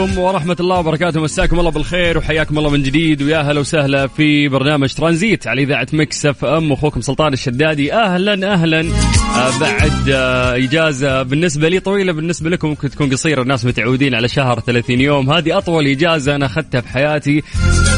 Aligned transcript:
عليكم 0.00 0.18
ورحمة 0.18 0.56
الله 0.60 0.78
وبركاته. 0.78 1.20
مساكم 1.20 1.58
الله 1.58 1.70
بالخير 1.70 2.18
وحياكم 2.18 2.58
الله 2.58 2.70
من 2.70 2.82
جديد. 2.82 3.22
ويا 3.22 3.38
هلا 3.38 3.60
وسهلا 3.60 4.06
في 4.06 4.48
برنامج 4.48 4.94
ترانزيت 4.94 5.46
على 5.46 5.62
إذاعة 5.62 5.86
Mix 5.92 6.26
FM. 6.26 6.72
أخوكم 6.72 7.00
سلطان 7.00 7.32
الشدادي. 7.32 7.92
أهلا 7.92 8.52
أهلا. 8.52 8.80
آه 8.80 9.58
بعد 9.60 10.08
آه 10.08 10.56
إجازة 10.56 11.22
بالنسبة 11.22 11.68
لي 11.68 11.80
طويلة 11.80 12.12
بالنسبة 12.12 12.50
لكم. 12.50 12.68
ممكن 12.68 12.90
تكون 12.90 13.10
قصيرة 13.10 13.42
الناس 13.42 13.64
متعودين 13.64 14.14
على 14.14 14.28
شهر 14.28 14.60
30 14.60 15.00
يوم. 15.00 15.30
هذه 15.30 15.58
أطول 15.58 15.86
إجازة 15.86 16.36
أنا 16.36 16.46
أخذتها 16.46 16.80
في 16.80 16.88
حياتي. 16.88 17.42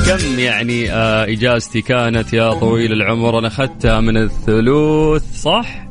كم 0.06 0.39
يعني 0.39 0.92
آه 0.92 1.25
إجازتي 1.25 1.81
كانت 1.81 2.33
يا 2.33 2.53
طويل 2.53 2.92
العمر؟ 2.92 3.39
أنا 3.39 3.48
أخذتها 3.48 4.00
من 4.00 4.16
الثلوث 4.16 5.42
صح؟ 5.42 5.89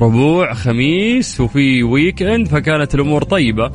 ربوع 0.00 0.54
خميس 0.54 1.40
وفي 1.40 1.82
weekend 1.82 2.48
فكانت 2.48 2.94
الأمور 2.94 3.22
طيبة. 3.22 3.72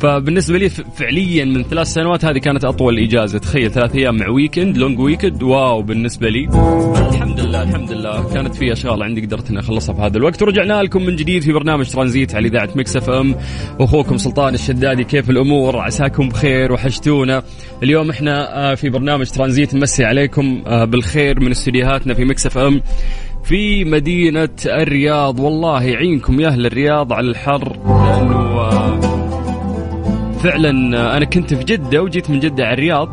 فبالنسبة 0.00 0.58
لي 0.58 0.68
فعليا 0.68 1.44
من 1.44 1.62
ثلاث 1.62 1.86
سنوات 1.86 2.24
هذه 2.24 2.38
كانت 2.38 2.64
أطول 2.64 2.98
إجازة. 2.98 3.38
تخيل 3.38 3.70
ثلاث 3.70 3.94
أيام 3.94 4.16
مع 4.16 4.28
weekend 4.28 4.78
long 4.78 4.98
weekend 4.98 5.42
wow 5.42 5.82
بالنسبة 5.82 6.28
لي. 6.28 6.48
الحمد 7.12 7.40
لله 7.40 7.62
الحمد 7.62 7.92
لله 7.92 8.34
كانت 8.34 8.54
في 8.54 8.72
اشغال 8.72 9.02
عندي 9.02 9.20
قدرت 9.20 9.50
إني 9.50 9.60
أخلصها 9.60 9.94
في 9.94 10.02
هذا 10.02 10.16
الوقت. 10.16 10.42
ورجعنا 10.42 10.82
لكم 10.82 11.02
من 11.02 11.16
جديد 11.16 11.42
في 11.42 11.52
برنامج 11.52 11.90
ترانزيت 11.90 12.34
على 12.34 12.48
إذاعة 12.48 12.68
Mix 12.76 12.96
FM. 12.96 13.34
أخوكم 13.80 14.16
سلطان 14.16 14.54
الشدادي 14.54 15.04
كيف 15.04 15.30
الأمور؟ 15.30 15.76
عساكم 15.78 16.28
بخير 16.28 16.72
وحشتونا. 16.72 17.42
اليوم 17.82 18.10
إحنا 18.10 18.70
آه، 18.72 18.74
في 18.74 18.88
برنامج 18.90 19.26
ترانزيت 19.30 19.74
نمسي 19.74 20.04
عليكم 20.04 20.62
آه، 20.66 20.84
بالخير 20.84 21.40
من 21.40 21.50
استديوهاتنا 21.50 22.14
في 22.14 22.24
Mix 22.24 22.46
FM. 22.46 22.82
في 23.44 23.84
مدينة 23.84 24.48
الرياض. 24.66 25.40
والله 25.40 25.82
يعينكم 25.82 26.40
يا 26.40 26.48
أهل 26.48 26.66
الرياض 26.66 27.12
على 27.12 27.30
الحر. 27.30 27.76
لأنه 27.86 28.36
آه، 28.36 28.75
فعلا 30.42 30.98
آه، 30.98 31.16
أنا 31.16 31.24
كنت 31.24 31.54
في 31.54 31.64
جدة 31.64 32.02
وجيت 32.02 32.30
من 32.30 32.40
جدة 32.40 32.64
على 32.64 32.74
الرياض 32.74 33.08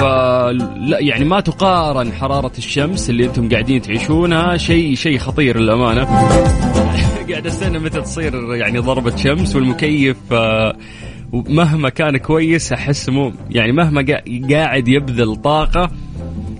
فلا 0.00 0.98
يعني 1.00 1.24
ما 1.24 1.40
تقارن 1.40 2.12
حرارة 2.12 2.52
الشمس 2.58 3.10
اللي 3.10 3.24
أنتم 3.26 3.48
قاعدين 3.48 3.82
تعيشونها 3.82 4.56
شيء 4.56 4.94
شيء 4.94 5.18
خطير 5.18 5.58
للأمانة. 5.58 6.04
قاعد 7.30 7.46
أستنى 7.46 7.78
متى 7.78 8.00
تصير 8.00 8.54
يعني 8.54 8.78
ضربة 8.78 9.16
شمس 9.16 9.56
والمكيف 9.56 10.16
آه، 10.32 10.76
مهما 11.32 11.88
كان 11.88 12.16
كويس 12.16 12.72
أحس 12.72 13.08
مو 13.08 13.32
يعني 13.50 13.72
مهما 13.72 14.02
قا- 14.02 14.52
قاعد 14.52 14.88
يبذل 14.88 15.36
طاقة 15.36 15.90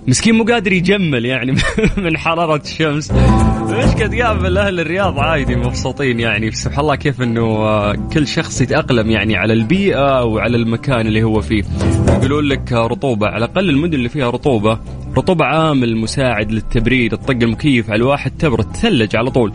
مسكين 0.07 0.35
مو 0.35 0.43
قادر 0.43 0.73
يجمل 0.73 1.25
يعني 1.25 1.51
من 1.97 2.17
حرارة 2.17 2.61
الشمس. 2.61 3.11
إيش 3.11 4.03
قد 4.03 4.15
قابل 4.15 4.57
أهل 4.57 4.79
الرياض 4.79 5.19
عادي 5.19 5.55
مبسوطين 5.55 6.19
يعني 6.19 6.51
سبحان 6.51 6.79
الله 6.79 6.95
كيف 6.95 7.21
إنه 7.21 7.41
آه، 7.41 7.93
كل 8.13 8.27
شخص 8.27 8.61
يتأقلم 8.61 9.11
يعني 9.11 9.35
على 9.35 9.53
البيئة 9.53 10.23
وعلى 10.23 10.57
المكان 10.57 11.07
اللي 11.07 11.23
هو 11.23 11.41
فيه. 11.41 11.63
يقولون 12.07 12.43
لك 12.45 12.71
رطوبة 12.71 13.27
على 13.27 13.45
الأقل 13.45 13.69
المدن 13.69 13.93
اللي 13.93 14.09
فيها 14.09 14.29
رطوبة 14.29 14.79
رطوبة 15.17 15.45
عامل 15.45 15.97
مساعد 15.97 16.51
للتبريد 16.51 17.13
الطق 17.13 17.37
المكيف 17.43 17.89
على 17.89 17.97
الواحد 17.97 18.31
تبرد 18.39 18.71
تثلج 18.71 19.15
على 19.15 19.31
طول. 19.31 19.53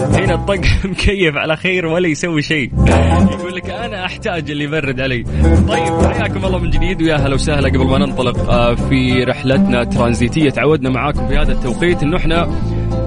هنا 0.00 0.34
الطق 0.34 0.60
مكيف 0.90 1.36
على 1.36 1.56
خير 1.56 1.86
ولا 1.86 2.08
يسوي 2.08 2.42
شيء. 2.42 2.70
يقول 3.32 3.54
لك 3.54 3.70
أنا 3.70 4.04
أحتاج 4.04 4.50
اللي 4.50 4.64
يبرد 4.64 5.00
علي. 5.00 5.22
طيب 5.68 6.12
حياكم 6.12 6.44
الله 6.44 6.58
من 6.58 6.70
جديد 6.70 7.02
ويا 7.02 7.16
هلا 7.16 7.34
وسهلا 7.34 7.68
قبل 7.68 7.86
ما 7.86 7.98
ننطلق 7.98 8.50
آه، 8.50 8.74
في 8.74 9.24
رحلتنا 9.24 9.84
ترانزيتية. 9.84 10.50
تعودنا 10.50 10.90
معاكم 10.90 11.28
في 11.28 11.36
هذا 11.36 11.52
التوقيت 11.52 12.02
إنه 12.02 12.16
إحنا 12.16 12.42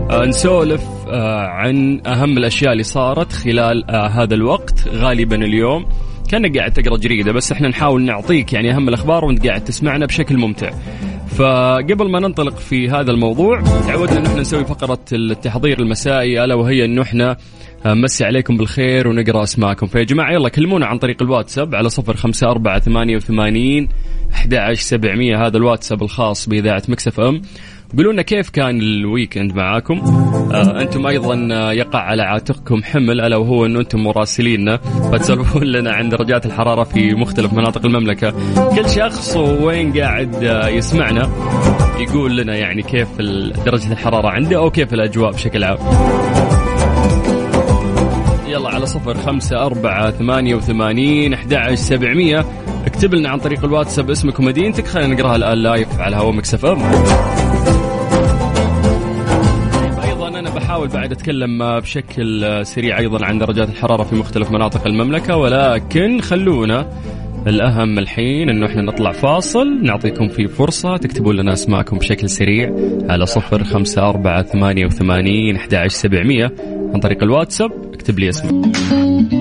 آه، 0.10 0.26
نسولف 0.26 0.84
آه، 1.08 1.48
عن 1.48 2.02
أهم 2.06 2.38
الأشياء 2.38 2.72
اللي 2.72 2.84
صارت 2.84 3.34
خلال 3.34 3.86
هذا 3.92 4.34
الوقت 4.34 4.88
غالبا 4.88 5.36
اليوم. 5.36 5.86
كأنك 6.30 6.58
قاعد 6.58 6.72
تقرأ 6.72 6.98
جريدة 6.98 7.32
بس 7.32 7.52
إحنا 7.52 7.68
نحاول 7.68 8.02
نعطيك 8.02 8.54
يعني 8.54 8.72
أهم 8.72 8.90
الأخبار 8.90 9.26
وأنت 9.26 9.48
قاعد 9.48 9.64
تسمعنا 9.64 10.06
بشكل 10.06 10.38
ممتع. 10.38 10.72
فقبل 11.42 12.10
ما 12.10 12.20
ننطلق 12.20 12.58
في 12.58 12.90
هذا 12.90 13.12
الموضوع 13.12 13.62
تعودنا 13.62 14.20
ان 14.20 14.26
إحنا 14.26 14.42
نسوي 14.42 14.66
فقرة 14.66 15.00
التحضير 15.14 15.80
المسائي 15.80 16.44
ألا 16.44 16.56
وهي 16.56 16.86
انه 16.86 17.02
إحنا 17.02 17.38
نمسي 17.86 18.26
عليكم 18.26 18.58
بالخير 18.58 19.08
ونقرأ 19.08 19.44
أسماءكم. 19.44 19.88
فيا 19.88 20.04
جماعة 20.04 20.32
يلا 20.34 20.50
كلمونا 20.50 20.86
عن 20.86 20.98
طريق 20.98 21.22
الواتساب 21.22 21.76
على 21.76 21.90
صفر 21.90 22.16
خمسة 22.16 22.52
أربعة 22.52 22.80
ثمانية 22.80 23.16
وثمانين 23.16 23.88
أحد 24.34 24.54
عشر 24.54 24.82
سبعمية 24.82 25.46
هذا 25.48 25.58
الواتساب 25.58 26.04
الخاص 26.04 26.50
بإذاعة 26.50 26.84
Mix 26.90 27.20
FM. 27.20 27.42
قولوا 27.98 28.14
لنا 28.14 28.22
كيف 28.22 28.50
كان 28.50 28.80
ال 28.80 28.89
weekend 28.89 29.56
معاكم. 29.56 30.00
آه 30.54 30.82
أنتم 30.82 31.08
أيضا 31.08 31.48
آه، 31.52 31.72
يقع 31.72 32.00
على 32.00 32.24
عاتقكم 32.24 32.84
حمل 32.84 33.22
ألا 33.22 33.38
وهو 33.38 33.66
انه 33.66 33.80
أنتم 33.80 34.00
مراسليننا. 34.00 34.78
فتسولفون 35.12 35.64
لنا 35.76 35.92
عن 35.92 36.10
درجات 36.10 36.46
الحرارة 36.46 36.84
في 36.84 37.14
مختلف 37.14 37.54
مناطق 37.54 37.86
المملكة. 37.86 38.34
كل 38.76 38.90
شخص 38.90 39.38
وين 39.38 40.00
قاعد 40.00 40.44
آه، 40.44 40.68
يسمعنا 40.68 41.30
يقول 42.00 42.38
لنا 42.38 42.56
يعني 42.56 42.82
كيف 42.82 43.08
درجة 43.66 43.92
الحرارة 43.92 44.28
عنده 44.30 44.58
أو 44.58 44.72
كيف 44.72 44.94
الأجواء 44.94 45.32
بشكل 45.32 45.64
عام. 45.64 45.78
يلا 48.48 48.70
على 48.70 48.86
صفر 48.86 49.18
خمسة 49.18 49.66
أربعة 49.66 50.12
ثمانية 50.12 50.56
وثمانين 50.56 51.34
أحد 51.34 51.74
سبعمية. 51.74 52.46
اكتب 52.86 53.14
لنا 53.14 53.30
عن 53.30 53.40
طريق 53.40 53.66
الواتساب 53.66 54.10
اسمك 54.10 54.40
ومدينتك. 54.40 54.88
خلينا 54.88 55.14
نقرأها 55.14 55.36
الآن 55.36 55.58
live 55.58 56.00
على 56.00 56.16
هوا 56.16 56.32
Mix 56.32 56.66
FM 56.66 56.80
أنا 60.42 60.50
بحاول 60.50 60.88
بعد 60.88 61.12
أتكلم 61.12 61.80
بشكل 61.80 62.60
سريع 62.66 63.00
أيضا 63.00 63.26
عن 63.26 63.38
درجات 63.38 63.70
الحرارة 63.70 64.04
في 64.04 64.16
مختلف 64.16 64.52
مناطق 64.52 64.88
المملكة 64.88 65.38
ولكن 65.38 66.22
خلونا 66.22 66.90
الأهم 67.48 68.00
الحين 68.00 68.50
إنه 68.50 68.66
إحنا 68.66 68.82
نطلع 68.82 69.12
فاصل 69.12 69.84
نعطيكم 69.84 70.28
فيه 70.28 70.48
فرصة 70.48 70.98
تكتبوا 70.98 71.34
لنا 71.34 71.54
أسماءكم 71.54 71.98
بشكل 71.98 72.30
سريع 72.30 72.76
على 73.10 73.26
صفر 73.26 73.64
خمسة 73.64 74.10
أربعة 74.10 74.44
ثمانية 74.44 74.86
وثمانين 74.86 75.56
أحد 75.56 75.76
عشر 75.76 75.90
سبعمية 75.90 76.52
عن 76.94 77.00
طريق 77.00 77.24
الواتساب 77.24 77.72
اكتب 77.94 78.20
لي 78.20 78.30
اسمك. 78.30 79.41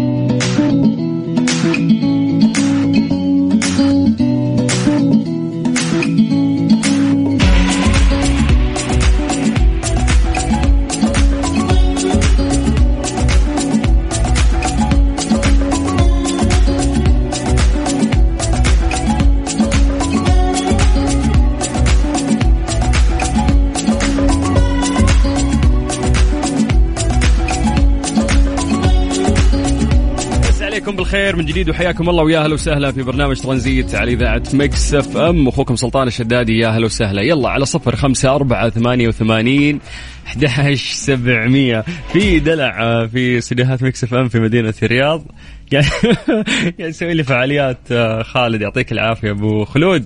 من 31.40 31.46
جديد 31.46 31.70
وحياكم 31.70 32.08
الله 32.10 32.22
ويا 32.22 32.44
أهلا 32.44 32.54
وسهلا 32.54 32.92
في 32.92 33.02
برنامج 33.02 33.40
ترانزيت 33.40 33.94
على 33.94 34.12
إذاعة 34.12 34.42
Mix 34.52 34.94
FM. 34.94 35.48
أخوكم 35.48 35.76
سلطان 35.76 36.06
الشدادي 36.06 36.58
يا 36.58 36.68
أهلا 36.68 36.86
وسهلا. 36.86 37.22
يلا 37.22 37.48
على 37.48 37.64
صفر 37.64 37.96
خمسة 37.96 38.34
أربعة 38.34 38.70
ثمانية 38.70 39.08
وثمانين 39.08 39.80
11700 40.26 41.84
في 42.12 42.38
دلع 42.38 42.82
آه، 42.82 43.06
في 43.06 43.38
استديوهات 43.38 43.82
Mix 43.82 44.04
FM 44.04 44.28
في 44.28 44.40
مدينة 44.40 44.74
الرياض. 44.82 45.24
قاعد 45.72 46.44
يسوي 46.78 47.14
لي 47.14 47.22
فعاليات 47.22 47.78
آه، 47.92 48.22
خالد 48.22 48.62
يعطيك 48.62 48.92
العافية 48.92 49.30
أبو 49.30 49.64
خلود. 49.64 50.04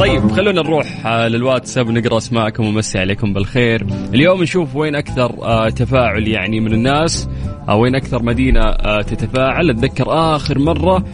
طيب 0.00 0.30
خلونا 0.30 0.62
نروح 0.62 1.06
آه، 1.06 1.28
للواتساب 1.28 1.90
نقرا 1.90 2.16
أسماءكم 2.16 2.66
ومسي 2.66 2.98
عليكم 2.98 3.32
بالخير. 3.32 3.86
اليوم 4.14 4.42
نشوف 4.42 4.76
وين 4.76 4.94
أكثر 4.94 5.30
تفاعل 5.70 6.28
يعني 6.28 6.60
من 6.60 6.72
الناس 6.72 7.28
وين 7.68 7.94
أكثر 7.94 8.22
مدينة 8.22 8.72
تتفاعل. 9.00 9.70
أتذكر 9.70 10.04
آخر 10.08 10.58
مرة 10.58 11.04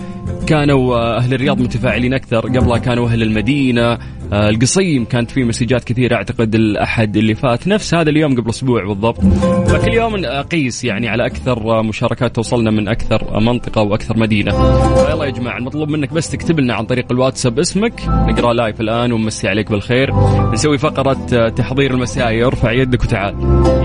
كانوا 0.47 1.17
أهل 1.17 1.35
الرياض 1.35 1.61
متفاعلين 1.61 2.15
أكثر. 2.15 2.41
قبلها 2.41 2.79
كانوا 2.79 3.09
أهل 3.09 3.23
المدينة 3.23 3.99
آه، 4.33 4.49
القصيم 4.49 5.05
كانت 5.05 5.31
فيه 5.31 5.45
مسجات 5.45 5.85
كثيرة 5.85 6.17
أعتقد 6.17 6.55
الأحد 6.55 7.17
اللي 7.17 7.35
فات. 7.35 7.69
نفس 7.69 7.95
هذا 7.95 8.11
اليوم 8.11 8.41
قبل 8.41 8.51
أسبوع 8.51 8.85
بالضبط. 8.85 9.21
فكل 9.69 9.95
يوم 9.95 10.25
أقيس 10.25 10.85
يعني 10.85 11.09
على 11.09 11.27
أكثر 11.27 11.83
مشاركات 11.83 12.37
توصلنا 12.37 12.71
من 12.71 12.89
أكثر 12.89 13.41
منطقة 13.41 13.83
وأكثر 13.83 14.19
مدينة. 14.19 14.51
فيلا 14.95 15.25
يا 15.25 15.31
جماعة 15.31 15.59
المطلوب 15.59 15.89
منك 15.89 16.13
بس 16.13 16.31
تكتب 16.31 16.61
لنا 16.61 16.75
عن 16.75 16.85
طريق 16.85 17.07
الواتساب 17.13 17.59
اسمك. 17.59 18.03
نقرأ 18.09 18.53
لايف 18.53 18.81
الآن 18.81 19.13
ونمسي 19.13 19.49
عليك 19.49 19.71
بالخير. 19.71 20.11
نسوي 20.53 20.79
فقرة 20.79 21.49
تحضير 21.49 21.91
المسائي. 21.91 22.45
ارفع 22.45 22.73
يدك 22.73 23.03
وتعال. 23.03 23.35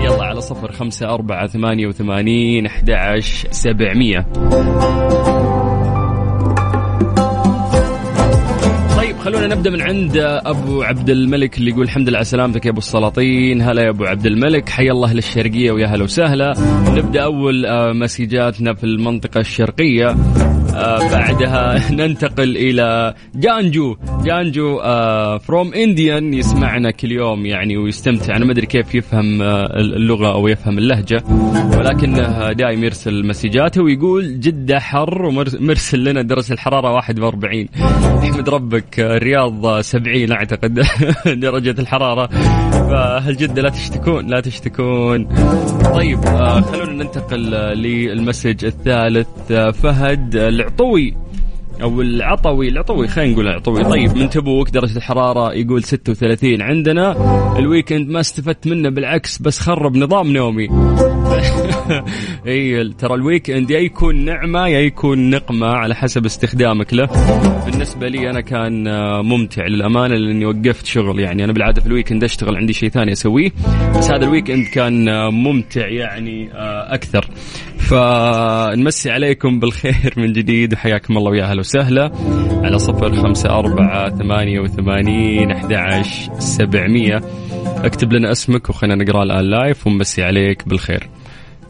يلا 0.04 0.24
على 0.24 0.40
صفر 0.40 0.72
خمسة 0.72 1.14
أربعة 1.14 1.46
ثمانية 1.46 1.86
وثمانين 1.86 2.66
أحد 2.66 2.90
عشر 2.90 3.48
سبعمية. 3.50 4.26
خلونا 9.32 9.54
نبدأ 9.54 9.70
من 9.70 9.82
عند 9.82 10.16
أبو 10.16 10.82
عبد 10.82 11.10
الملك 11.10 11.58
اللي 11.58 11.70
يقول 11.70 11.82
الحمد 11.82 12.08
لله 12.08 12.18
على 12.18 12.24
سلامتك 12.24 12.66
يا 12.66 12.70
أبو 12.70 12.78
السلاطين. 12.78 13.62
هلا 13.62 13.82
يا 13.82 13.90
أبو 13.90 14.04
عبد 14.04 14.26
الملك. 14.26 14.68
حي 14.68 14.90
الله 14.90 15.08
أهل 15.08 15.18
الشرقيه 15.18 15.72
ويا 15.72 15.86
هلا 15.86 16.04
وسهلا. 16.04 16.54
نبدأ 16.88 17.22
أول 17.24 17.66
آه، 17.66 17.92
مسيجاتنا 17.92 18.74
في 18.74 18.84
المنطقة 18.84 19.40
الشرقية. 19.40 20.16
بعدها 21.12 21.92
ننتقل 21.92 22.56
إلى 22.56 23.14
جانجو. 23.34 23.96
جانجو 24.24 24.78
from 25.38 25.74
آه 25.74 25.84
Indian 25.84 26.34
يسمعنا 26.34 26.90
كل 26.90 27.12
يوم 27.12 27.46
يعني 27.46 27.76
ويستمتع. 27.76 28.36
أنا 28.36 28.44
ما 28.44 28.52
أدري 28.52 28.66
كيف 28.66 28.94
يفهم 28.94 29.42
آه 29.42 29.80
اللغة 29.80 30.32
أو 30.32 30.48
يفهم 30.48 30.78
اللهجة 30.78 31.22
ولكنه 31.78 32.52
دائما 32.52 32.84
يرسل 32.84 33.26
مسجاته 33.26 33.82
ويقول 33.82 34.40
جدة 34.40 34.80
حر 34.80 35.24
ومرسل 35.24 36.04
لنا 36.04 36.22
درجة 36.22 36.52
الحرارة 36.52 36.92
41 36.92 37.68
أحمد 38.22 38.48
ربك 38.48 39.00
الرياض 39.00 39.80
70 39.80 40.32
أعتقد 40.32 40.82
درجة 41.26 41.74
الحرارة. 41.80 42.26
فهل 42.72 43.36
جدة 43.36 43.62
لا 43.62 43.68
تشتكون؟ 43.68 44.26
لا 44.26 44.40
تشتكون. 44.40 45.24
طيب 45.94 46.18
آه 46.24 46.60
خلونا 46.60 46.92
ننتقل 47.04 47.54
آه، 47.54 47.74
لل 47.74 47.94
message 47.94 48.64
الثالث 48.64 49.28
آه 49.50 49.70
فهد 49.70 50.36
العطوي 50.62 51.14
أو 51.82 52.00
العطوي 52.00 52.68
العطوي 52.68 53.08
خلينا 53.08 53.32
نقول 53.32 53.48
العطوي. 53.48 53.84
طيب 53.84 54.16
من 54.16 54.30
تبوك 54.30 54.70
درجة 54.70 54.96
الحرارة 54.96 55.52
يقول 55.52 55.84
36 55.84 56.62
عندنا 56.62 57.16
ال 57.58 57.64
weekend 57.64 58.08
ما 58.08 58.20
استفدت 58.20 58.66
منه 58.66 58.88
بالعكس 58.88 59.38
بس 59.38 59.58
خرب 59.58 59.96
نظام 59.96 60.32
نومي. 60.32 60.68
إي 62.46 62.88
ترى 62.88 63.14
ال 63.14 63.50
weekend 63.50 63.70
يا 63.70 63.78
يكون 63.78 64.24
نعمة 64.24 64.68
يا 64.68 64.80
يكون 64.80 65.30
نقمة 65.30 65.66
على 65.66 65.94
حسب 65.94 66.24
استخدامك 66.24 66.94
له. 66.94 67.08
بالنسبة 67.66 68.08
لي 68.08 68.30
أنا 68.30 68.40
كان 68.40 68.86
آه، 68.86 69.22
ممتع 69.22 69.66
للأمانة 69.66 70.14
لأني 70.14 70.46
وقفت 70.46 70.86
شغل. 70.86 71.20
يعني 71.20 71.44
أنا 71.44 71.52
بالعادة 71.52 71.80
في 71.80 71.86
ال 71.86 71.91
weekend 71.91 72.24
أشتغل 72.24 72.56
عندي 72.56 72.72
شيء 72.72 72.88
ثاني 72.88 73.12
أسويه. 73.12 73.50
بس 73.96 74.10
هذا 74.10 74.24
ال 74.24 74.50
weekend 74.50 74.66
كان 74.66 75.08
آه، 75.08 75.30
ممتع 75.30 75.88
يعني 75.88 76.52
آه، 76.52 76.94
أكثر. 76.94 77.26
فنمسي 77.92 79.10
عليكم 79.10 79.60
بالخير 79.60 80.14
من 80.16 80.32
جديد 80.32 80.72
وحياكم 80.72 81.16
الله 81.16 81.30
ويا 81.30 81.44
أهلا 81.44 81.60
وسهلا. 81.60 82.12
على 82.64 82.78
صفر 82.78 83.14
خمسة 83.14 83.50
أربعة 83.50 84.16
ثمانية 84.16 84.60
وثمانين 84.60 85.50
أحد 85.50 85.72
سبعمية. 86.38 87.20
اكتب 87.84 88.12
لنا 88.12 88.32
اسمك 88.32 88.70
وخلينا 88.70 89.04
نقرأ 89.04 89.22
الآن 89.22 89.44
لايف 89.44 89.86
ونمسي 89.86 90.22
عليك 90.22 90.68
بالخير. 90.68 91.08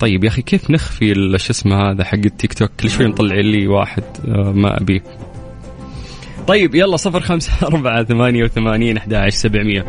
طيب 0.01 0.25
يا 0.25 0.29
أخي 0.29 0.43
كيف 0.43 0.71
نخفي 0.71 1.15
شو 1.39 1.51
اسمه 1.51 1.77
هذا 1.77 2.05
حق 2.05 2.15
التيك 2.25 2.55
توك؟ 2.55 2.71
كل 2.81 2.91
شوي 2.91 3.07
نطلع 3.07 3.37
لي 3.37 3.67
واحد 3.67 4.05
آه، 4.29 4.53
ما 4.53 4.81
أبيه. 4.81 5.03
طيب 6.47 6.75
يلا 6.75 6.97
صفر 6.97 7.21
خمسة 7.21 7.67
أربعة 7.67 8.05
ثمانية 8.05 8.45
وثمانين 8.45 8.97
أحد 8.97 9.29
سبعمية. 9.29 9.85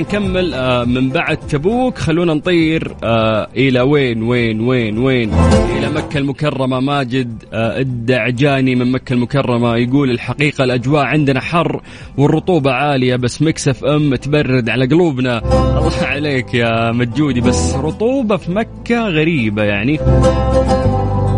نكمل 0.00 0.54
آه، 0.54 0.84
من 0.84 1.08
بعد 1.08 1.36
تبوك. 1.36 1.98
خلونا 1.98 2.34
نطير 2.34 2.94
آه، 3.04 3.48
إلى 3.56 3.80
وين 3.80 4.22
وين 4.22 4.60
وين 4.60 4.98
وين؟ 4.98 5.34
إلى 5.78 5.90
مكة 5.90 6.18
المكرمة. 6.18 6.80
ماجد 6.80 7.42
آه، 7.52 7.80
الدعجاني 7.80 8.74
من 8.74 8.92
مكة 8.92 9.12
المكرمة. 9.12 9.76
يقول 9.76 10.10
الحقيقة 10.10 10.64
الأجواء 10.64 11.04
عندنا 11.04 11.40
حر 11.40 11.80
والرطوبة 12.16 12.72
عالية 12.72 13.16
بس 13.16 13.42
Mix 13.42 13.84
FM 13.84 14.14
تبرد 14.14 14.68
على 14.68 14.86
قلوبنا. 14.86 15.38
الله 15.78 15.92
عليك 16.02 16.54
يا 16.54 16.92
مجودي 16.92 17.40
بس 17.40 17.74
رطوبة 17.74 18.36
في 18.36 18.52
مكة 18.52 19.08
غريبة 19.08 19.62
يعني. 19.62 19.98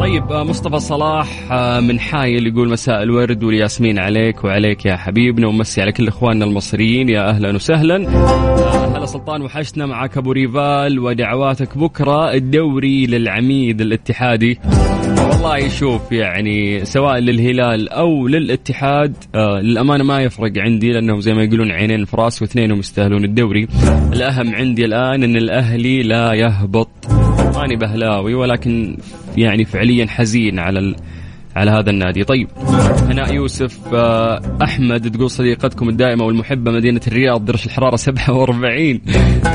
طيب 0.01 0.33
آه، 0.33 0.45
مصطفى 0.45 0.79
صلاح 0.79 1.53
آه، 1.53 1.81
من 1.81 2.01
حايل 2.01 2.47
يقول 2.47 2.69
مساء 2.69 3.03
الورد 3.03 3.45
والياسمين 3.45 3.99
عليك 3.99 4.45
وعليك 4.45 4.87
يا 4.87 4.97
حبيبنا 4.97 5.47
ومسي 5.49 5.83
على 5.83 5.93
كل 5.93 6.09
إخواننا 6.09 6.45
المصريين 6.45 7.09
يا 7.09 7.29
أهلا 7.29 7.55
وسهلا. 7.55 8.09
آه، 8.09 8.97
هلا 8.97 9.07
سلطان 9.07 9.43
وحشنا 9.43 9.87
معك 9.87 10.19
أبو 10.19 10.33
ريفال 10.33 10.99
ودعواتك 10.99 11.79
بكرة 11.79 12.33
الدوري 12.35 13.07
للعميد 13.07 13.81
الاتحادي. 13.81 14.59
والله 15.19 15.69
شوف 15.69 16.13
يعني 16.13 16.85
سواء 16.85 17.19
للهلال 17.19 17.89
أو 17.89 18.29
للاتحاد 18.29 19.15
للأمانة 19.35 20.05
ما 20.05 20.21
يفرق 20.21 20.53
عندي 20.59 20.93
لأنهم 20.93 21.21
زي 21.21 21.35
ما 21.35 21.43
يقولون 21.43 21.71
عينين 21.71 22.05
في 22.05 22.17
رأس 22.17 22.43
واثنينهم 22.43 22.79
يستاهلون 22.79 23.25
الدوري. 23.25 23.69
الأهم 24.13 24.55
عندي 24.55 24.85
الآن 24.85 25.23
إن 25.23 25.37
الأهلي 25.37 26.03
لا 26.03 26.33
يهبط. 26.33 27.20
ماني 27.61 27.77
بهلاوي 27.77 28.35
ولكن 28.35 28.97
يعني 29.37 29.65
فعليا 29.65 30.07
حزين 30.07 30.59
على 30.59 30.95
على 31.57 31.71
هذا 31.71 31.91
النادي. 31.91 32.25
طيب 32.25 32.49
هناء 33.09 33.35
يوسف 33.35 33.79
آه، 33.95 34.41
أحمد 34.63 35.11
تقول 35.11 35.31
صديقتكم 35.31 35.89
الدائمة 35.89 36.25
والمحبة 36.25 36.71
مدينة 36.71 37.01
الرياض 37.07 37.45
درجة 37.45 37.67
الحرارة 37.67 37.97
47 37.97 39.01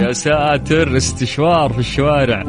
يا 0.02 0.12
ساتر 0.12 0.98
استشوار 0.98 1.74
في 1.74 1.80
الشوارع. 1.80 2.44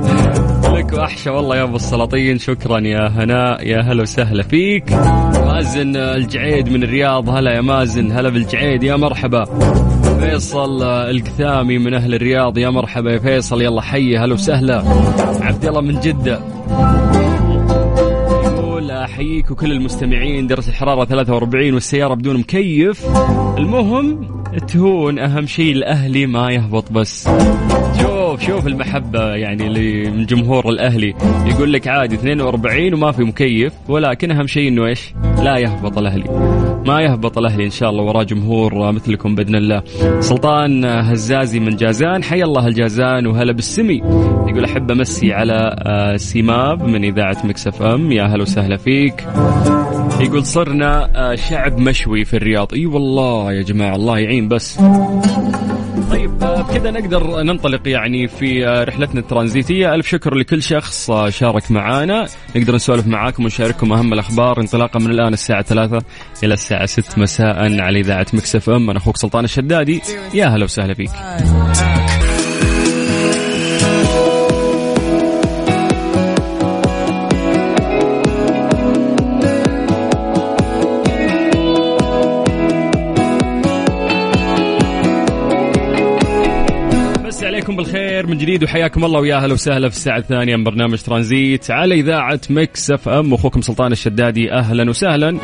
لك 0.75 0.93
وحشة 0.93 1.33
والله 1.33 1.57
يا 1.57 1.63
أبو 1.63 1.77
السلاطين 1.77 2.39
شكرا 2.39 2.81
يا 2.81 3.09
هناء 3.09 3.67
يا 3.67 3.81
هلا 3.81 4.03
وسهلا 4.03 4.43
فيك. 4.43 4.93
مازن 5.47 5.97
الجعيد 5.97 6.69
من 6.69 6.83
الرياض 6.83 7.29
هلا 7.31 7.55
يا 7.55 7.61
مازن 7.61 8.13
هلا 8.13 8.29
بالجعيد 8.29 8.83
يا 8.83 8.97
مرحبا. 8.97 9.45
فيصل 10.21 10.83
الكثامي 10.83 11.79
من 11.79 11.95
أهل 11.95 12.15
الرياض. 12.15 12.59
يا 12.59 12.71
مرحبا 12.71 13.13
يا 13.13 13.19
فيصل 13.19 13.63
يلا 13.63 13.81
حي 13.81 14.17
هلا 14.17 14.35
وسهلا. 14.35 14.83
عبد 15.41 15.65
الله 15.65 15.81
من 15.81 16.01
جدة. 16.01 16.41
أحييك 19.17 19.51
وكل 19.51 19.73
المستمعين 19.73 20.47
درجه 20.47 20.69
الحرارة 20.69 21.05
43 21.05 21.75
والسيارة 21.75 22.15
بدون 22.15 22.37
مكيف. 22.37 23.07
المهم 23.59 24.21
تهون 24.69 25.19
أهم 25.19 25.47
شيء 25.47 25.73
الأهلي 25.73 26.27
ما 26.27 26.51
يهبط 26.51 26.93
بس. 26.93 27.29
شوف 28.41 28.57
شوف 28.57 28.67
المحبة 28.67 29.35
يعني 29.35 29.69
من 30.11 30.27
جمهور 30.27 30.69
الأهلي. 30.69 31.15
يقول 31.47 31.73
لك 31.73 31.89
عادي 31.89 32.15
42 32.15 32.95
وما 32.95 33.13
في 33.13 33.25
مكيف 33.25 33.73
ولكن 33.89 34.31
أهم 34.31 34.47
شيء 34.47 34.69
إنه 34.69 34.87
إيش؟ 34.87 35.15
لا 35.43 35.59
يهبط 35.59 35.99
الأهلي. 35.99 36.25
ما 36.87 37.01
يهبط 37.01 37.39
الأهلي 37.39 37.65
إن 37.65 37.71
شاء 37.71 37.91
الله 37.91 38.03
وراه 38.03 38.23
جمهور 38.23 38.93
مثلكم 38.93 39.35
بإذن 39.35 39.55
الله. 39.55 39.83
سلطان 40.21 40.85
هزازي 40.85 41.61
من 41.61 41.77
جازان 41.77 42.25
حي 42.25 42.43
الله 42.43 42.67
الجازان 42.67 43.27
وهلا 43.27 43.53
بالسمي. 43.53 43.97
يقول 44.49 44.65
أحب 44.65 44.91
أمسي 44.91 45.33
على 45.33 45.77
آه، 45.79 46.17
سيماب 46.17 46.89
من 46.89 47.05
إذاعة 47.05 47.37
Mix 47.45 47.83
FM. 47.83 48.13
يا 48.13 48.23
هلا 48.23 48.43
وسهلا 48.43 48.77
فيك. 48.77 49.27
يقول 50.21 50.45
صرنا 50.45 51.11
آه، 51.15 51.35
شعب 51.35 51.79
مشوي 51.79 52.25
في 52.25 52.37
الرياض. 52.37 52.75
إي 52.75 52.87
والله 52.87 53.53
يا 53.53 53.63
جماعة 53.63 53.97
الله 53.97 54.19
يعين 54.19 54.49
بس. 54.49 54.81
بكذا 56.55 56.91
نقدر 56.91 57.43
ننطلق 57.43 57.89
يعني 57.89 58.29
في 58.29 58.65
رحلتنا 58.65 59.21
الترانزيتية. 59.21 59.95
ألف 59.95 60.09
شكر 60.09 60.35
لكل 60.35 60.63
شخص 60.63 61.11
شارك 61.29 61.71
معنا 61.71 62.27
نقدر 62.57 62.75
نسولف 62.75 63.07
معاكم 63.07 63.45
ونشارككم 63.45 63.93
أهم 63.93 64.13
الأخبار. 64.13 64.61
انطلاقا 64.61 65.01
من 65.01 65.11
الآن 65.11 65.33
الساعة 65.33 65.63
ثلاثة 65.63 65.99
إلى 66.45 66.55
الساعة 66.55 66.87
ست. 66.87 67.19
مساء 67.19 67.81
على 67.81 68.01
إذاعة 68.01 68.27
Mix 68.33 68.71
FM. 68.71 68.91
أنا 68.91 68.99
أخوك 68.99 69.17
سلطان 69.17 69.45
الشدادي. 69.45 70.03
يا 70.35 70.47
هلا 70.47 70.65
وسهلا 70.65 70.95
فيك. 70.95 71.11
بالخير 88.17 88.35
من 88.35 88.39
جديد 88.39 88.65
وحياكم 88.65 89.05
الله 89.05 89.21
ويا 89.21 89.37
أهلا 89.37 89.53
وسهلا 89.53 89.89
في 89.89 89.97
الساعة 89.97 90.19
الثانية 90.19 90.57
من 90.57 90.65
برنامج 90.65 90.99
ترانزيت 90.99 91.71
على 91.71 91.95
إذاعة 91.95 92.41
مكس 92.51 92.91
أف 92.91 93.09
أم. 93.09 93.35
أخوكم 93.35 93.61
سلطان 93.61 93.93
الشدادي 93.93 94.53
أهلا 94.53 94.91
وسهلا. 94.91 95.39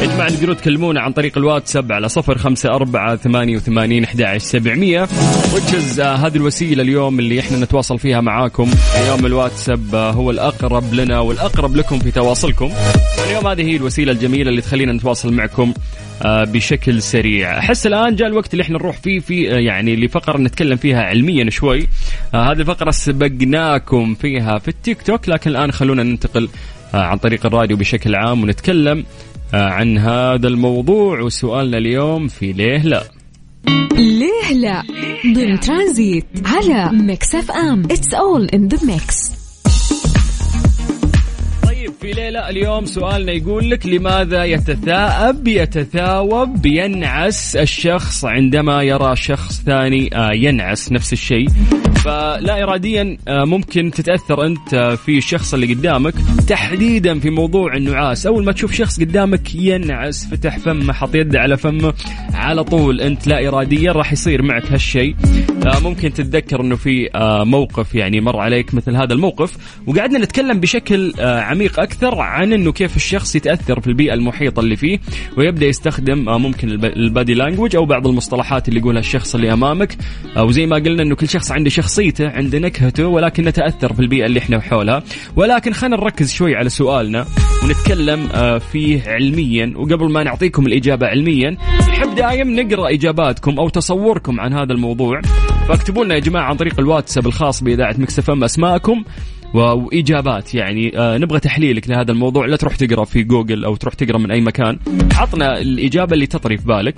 يا 0.00 0.06
جماعة 0.06 0.28
تقدرون 0.28 0.56
تكلمونا 0.56 1.00
عن 1.00 1.12
طريق 1.12 1.38
الواتساب 1.38 1.92
على 1.92 2.08
صفر 2.08 2.38
خمسة 2.38 2.68
أربعة 2.68 3.16
ثمانية 3.16 3.56
وثمانين 3.56 4.04
أحد 4.04 4.36
سبعمية. 4.36 5.02
وتشز 5.54 6.00
هذه 6.00 6.36
الوسيلة 6.36 6.82
اليوم 6.82 7.18
اللي 7.18 7.40
إحنا 7.40 7.58
نتواصل 7.58 7.98
فيها 7.98 8.20
معاكم. 8.20 8.70
اليوم 9.02 9.26
الواتساب 9.26 9.90
uh, 9.90 9.94
هو 9.94 10.30
الأقرب 10.30 10.94
لنا 10.94 11.20
والأقرب 11.20 11.76
لكم 11.76 11.98
في 11.98 12.10
تواصلكم. 12.10 12.70
اليوم 13.26 13.46
هذه 13.46 13.62
هي 13.62 13.76
الوسيلة 13.76 14.12
الجميلة 14.12 14.50
اللي 14.50 14.60
تخلينا 14.60 14.92
نتواصل 14.92 15.32
معكم. 15.32 15.72
آه، 15.72 16.11
بشكل 16.24 17.02
سريع. 17.02 17.58
أحس 17.58 17.86
الآن 17.86 18.16
جاء 18.16 18.28
الوقت 18.28 18.52
اللي 18.52 18.62
إحنا 18.62 18.78
نروح 18.78 18.96
فيه 18.96 19.20
في 19.20 19.54
آه، 19.54 19.58
يعني 19.58 19.96
لفقره 19.96 20.38
نتكلم 20.38 20.76
فيها 20.76 21.02
علميا 21.02 21.50
شوي. 21.50 21.88
آه، 22.34 22.52
هذه 22.52 22.60
الفقرة 22.60 22.90
سبقناكم 22.90 24.14
فيها 24.14 24.58
في 24.58 24.68
التيك 24.68 25.02
توك 25.02 25.28
لكن 25.28 25.50
الآن 25.50 25.72
خلونا 25.72 26.02
ننتقل 26.02 26.48
عن 26.94 27.18
طريق 27.18 27.46
الراديو 27.46 27.76
بشكل 27.76 28.14
عام 28.14 28.42
ونتكلم 28.42 29.04
عن 29.54 29.98
هذا 29.98 30.48
الموضوع. 30.48 31.20
وسؤالنا 31.20 31.78
اليوم 31.78 32.28
في 32.28 32.52
ليه 32.52 32.82
لا؟ 32.82 33.02
ليه 33.92 34.52
لا؟ 34.52 34.82
ضمن 35.34 35.60
ترانزيت 35.60 36.26
على 36.44 36.90
Mix 36.92 37.34
FM. 37.34 37.82
It's 37.84 38.14
all 38.14 38.46
in 38.46 38.68
the 38.68 38.86
mix 38.86 39.41
في 42.02 42.12
ليلة 42.12 42.48
اليوم 42.48 42.86
سؤالنا 42.86 43.32
يقول 43.32 43.70
لك 43.70 43.86
لماذا 43.86 44.44
يتثاءب 44.44 45.48
يتثاوب 45.48 46.66
ينعس 46.66 47.56
الشخص 47.56 48.24
عندما 48.24 48.82
يرى 48.82 49.16
شخص 49.16 49.62
ثاني 49.62 50.10
آه، 50.16 50.30
ينعس 50.34 50.92
نفس 50.92 51.12
الشيء؟ 51.12 51.48
فلا 52.04 52.62
إراديا 52.62 53.16
آه، 53.28 53.44
ممكن 53.44 53.90
تتأثر 53.90 54.46
أنت 54.46 54.98
في 55.04 55.18
الشخص 55.18 55.54
اللي 55.54 55.74
قدامك 55.74 56.14
تحديدا 56.48 57.18
في 57.18 57.30
موضوع 57.30 57.76
النعاس. 57.76 58.26
أول 58.26 58.44
ما 58.44 58.52
تشوف 58.52 58.72
شخص 58.72 59.00
قدامك 59.00 59.54
ينعس 59.54 60.26
فتح 60.26 60.58
فمه 60.58 60.92
حط 60.92 61.14
يده 61.14 61.40
على 61.40 61.56
فمه 61.56 61.94
على 62.34 62.64
طول 62.64 63.00
أنت 63.00 63.26
لا 63.26 63.48
إراديا 63.48 63.92
راح 63.92 64.12
يصير 64.12 64.42
معك 64.42 64.72
هالشيء. 64.72 65.16
آه، 65.66 65.80
ممكن 65.80 66.12
تتذكر 66.12 66.60
أنه 66.60 66.76
في 66.76 67.10
موقف 67.44 67.94
يعني 67.94 68.20
مر 68.20 68.38
عليك 68.38 68.74
مثل 68.74 68.96
هذا 68.96 69.12
الموقف. 69.12 69.80
وقعدنا 69.86 70.18
نتكلم 70.18 70.60
بشكل 70.60 71.12
عميق 71.20 71.80
أكثر 71.80 71.91
أكثر 71.92 72.20
عن 72.20 72.52
إنه 72.52 72.72
كيف 72.72 72.96
الشخص 72.96 73.36
يتأثر 73.36 73.80
في 73.80 73.86
البيئة 73.86 74.14
المحيطة 74.14 74.60
اللي 74.60 74.76
فيه 74.76 74.98
ويبدأ 75.36 75.66
يستخدم 75.66 76.28
آه، 76.28 76.38
ممكن 76.38 76.68
البادي 76.84 77.34
لانجوج 77.34 77.76
أو 77.76 77.84
بعض 77.84 78.06
المصطلحات 78.06 78.68
اللي 78.68 78.80
يقولها 78.80 79.00
الشخص 79.00 79.34
اللي 79.34 79.52
أمامك. 79.52 79.96
أو 80.36 80.50
زي 80.50 80.66
ما 80.66 80.76
قلنا 80.76 81.02
إنه 81.02 81.14
كل 81.14 81.28
شخص 81.28 81.52
عنده 81.52 81.70
شخصيته 81.70 82.28
عنده 82.28 82.58
نكهته 82.58 83.06
ولكن 83.06 83.44
نتأثر 83.44 83.92
في 83.92 84.00
البيئة 84.00 84.26
اللي 84.26 84.38
إحنا 84.38 84.60
حولها. 84.60 85.02
ولكن 85.36 85.72
خلينا 85.72 85.96
نركز 85.96 86.32
شوي 86.32 86.56
على 86.56 86.68
سؤالنا 86.68 87.26
ونتكلم 87.64 88.28
آه، 88.34 88.58
فيه 88.58 89.02
علميا. 89.06 89.72
وقبل 89.76 90.10
ما 90.12 90.22
نعطيكم 90.22 90.66
الإجابة 90.66 91.06
علميا 91.06 91.56
نحب 91.88 92.14
دايم 92.14 92.60
نقرأ 92.60 92.94
إجاباتكم 92.94 93.58
أو 93.58 93.68
تصوركم 93.68 94.40
عن 94.40 94.52
هذا 94.52 94.72
الموضوع. 94.72 95.20
فاكتبوا 95.68 96.04
لنا 96.04 96.14
يا 96.14 96.20
جماعة 96.20 96.44
عن 96.44 96.56
طريق 96.56 96.80
الواتساب 96.80 97.26
الخاص 97.26 97.62
بإذاعة 97.62 97.94
مكسفم 97.98 98.44
أسماءكم. 98.44 99.04
وإجابات 99.54 100.54
يعني. 100.54 100.98
آه 100.98 101.18
نبغى 101.18 101.40
تحليلك 101.40 101.90
لهذا 101.90 102.12
الموضوع. 102.12 102.46
لا 102.46 102.56
تروح 102.56 102.76
تقرأ 102.76 103.04
في 103.04 103.22
جوجل 103.22 103.64
أو 103.64 103.76
تروح 103.76 103.94
تقرأ 103.94 104.18
من 104.18 104.30
أي 104.30 104.40
مكان. 104.40 104.78
عطنا 105.14 105.60
الإجابة 105.60 106.14
اللي 106.14 106.26
تطري 106.26 106.58
في 106.58 106.66
بالك. 106.66 106.94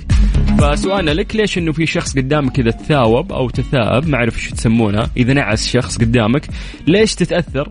فسؤالنا 0.59 1.11
لك 1.11 1.37
ليش 1.37 1.59
إنه 1.59 1.73
في 1.73 1.87
شخص 1.87 2.17
قدامك 2.17 2.53
كذا 2.53 2.71
تثاوب 2.71 3.33
أو 3.33 3.51
تثاءب 3.51 4.09
ما 4.09 4.17
أعرف 4.17 4.37
إيش 4.37 4.51
تسمونها 4.51 5.11
إذا 5.17 5.33
نعس 5.33 5.69
شخص 5.69 5.99
قدامك 5.99 6.47
ليش 6.87 7.15
تتأثر؟ 7.15 7.69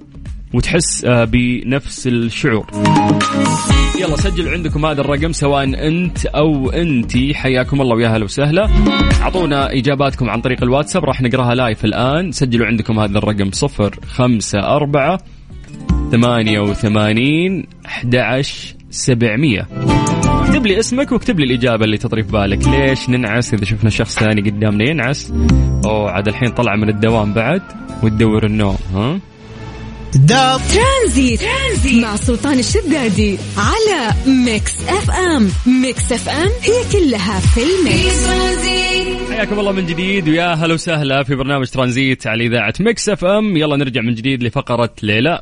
وتحس 0.54 1.06
آه، 1.06 1.24
بنفس 1.24 2.08
الشعور. 2.08 2.66
يلا 4.02 4.16
سجلوا 4.16 4.52
عندكم 4.52 4.86
هذا 4.86 5.02
الرقم 5.02 5.32
سواء 5.32 5.88
أنت 5.88 6.26
أو 6.26 6.70
أنتي. 6.70 7.34
حياكم 7.34 7.82
الله 7.82 7.96
ويا 7.96 8.08
هلا 8.08 8.24
وسهلا. 8.24 8.70
أعطونا 9.22 9.74
إجاباتكم 9.74 10.30
عن 10.30 10.42
طريق 10.42 10.64
الواتساب 10.64 11.06
راح 11.06 11.22
نقراها 11.22 11.56
لايف 11.56 11.86
الآن. 11.86 12.32
سجلوا 12.32 12.68
عندكم 12.68 13.00
هذا 13.00 13.18
الرقم 13.18 13.52
صفر 13.52 13.96
خمسة 14.08 14.60
أربعة 14.60 15.20
ثمانية 16.12 16.60
وثمانين 16.60 17.66
أحد 17.86 18.42
سبعمية. 18.90 19.68
اكتب 20.26 20.66
لي 20.66 20.80
اسمك 20.80 21.12
واكتب 21.12 21.40
لي 21.40 21.46
الإجابة 21.46 21.86
اللي 21.86 21.98
تطري 21.98 22.24
في 22.24 22.32
بالك. 22.32 22.68
ليش 22.68 23.10
ننعس 23.10 23.54
إذا 23.54 23.66
شفنا 23.66 23.90
شخص 23.90 24.20
ثاني 24.20 24.50
قدامنا 24.50 24.90
ينعس؟ 24.90 25.34
أوه 25.86 26.12
عاد 26.12 26.28
الحين 26.28 26.50
طلع 26.50 26.76
من 26.76 26.90
الدوام 26.90 27.34
بعد 27.34 27.62
وتدور 28.04 28.46
النوم 28.46 28.78
ها؟ 28.94 29.20
ترانزيت. 30.14 31.42
ترانزيت 31.42 32.04
مع 32.04 32.16
سلطان 32.16 32.60
الشدادي 32.60 33.38
على 33.58 34.14
Mix 34.28 34.74
FM. 34.88 35.50
Mix 35.82 36.12
FM 36.12 36.50
هي 36.62 36.92
كلها 36.92 37.40
في 37.40 37.62
ال 37.64 37.77
mix. 37.77 38.28
حياكم 39.32 39.60
الله 39.60 39.72
من 39.72 39.86
جديد 39.86 40.30
ويا 40.30 40.54
هلا 40.54 40.74
وسهلا 40.74 41.24
في 41.24 41.36
برنامج 41.36 41.68
ترانزيت 41.68 42.28
على 42.28 42.46
إذاعة 42.46 42.74
Mix 42.80 43.10
FM. 43.10 43.58
يلا 43.58 43.78
نرجع 43.78 44.02
من 44.02 44.16
جديد 44.16 44.44
لفقرة 44.44 44.94
ليلى. 45.04 45.42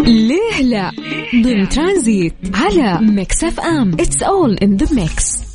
ليه 0.00 0.62
لا 0.62 0.90
ضمن 1.34 1.68
ترانزيت 1.68 2.34
على 2.54 2.98
Mix 3.02 3.44
FM. 3.44 3.92
It's 4.00 4.22
all 4.22 4.54
in 4.54 4.76
the 4.76 4.94
mix 4.94 5.49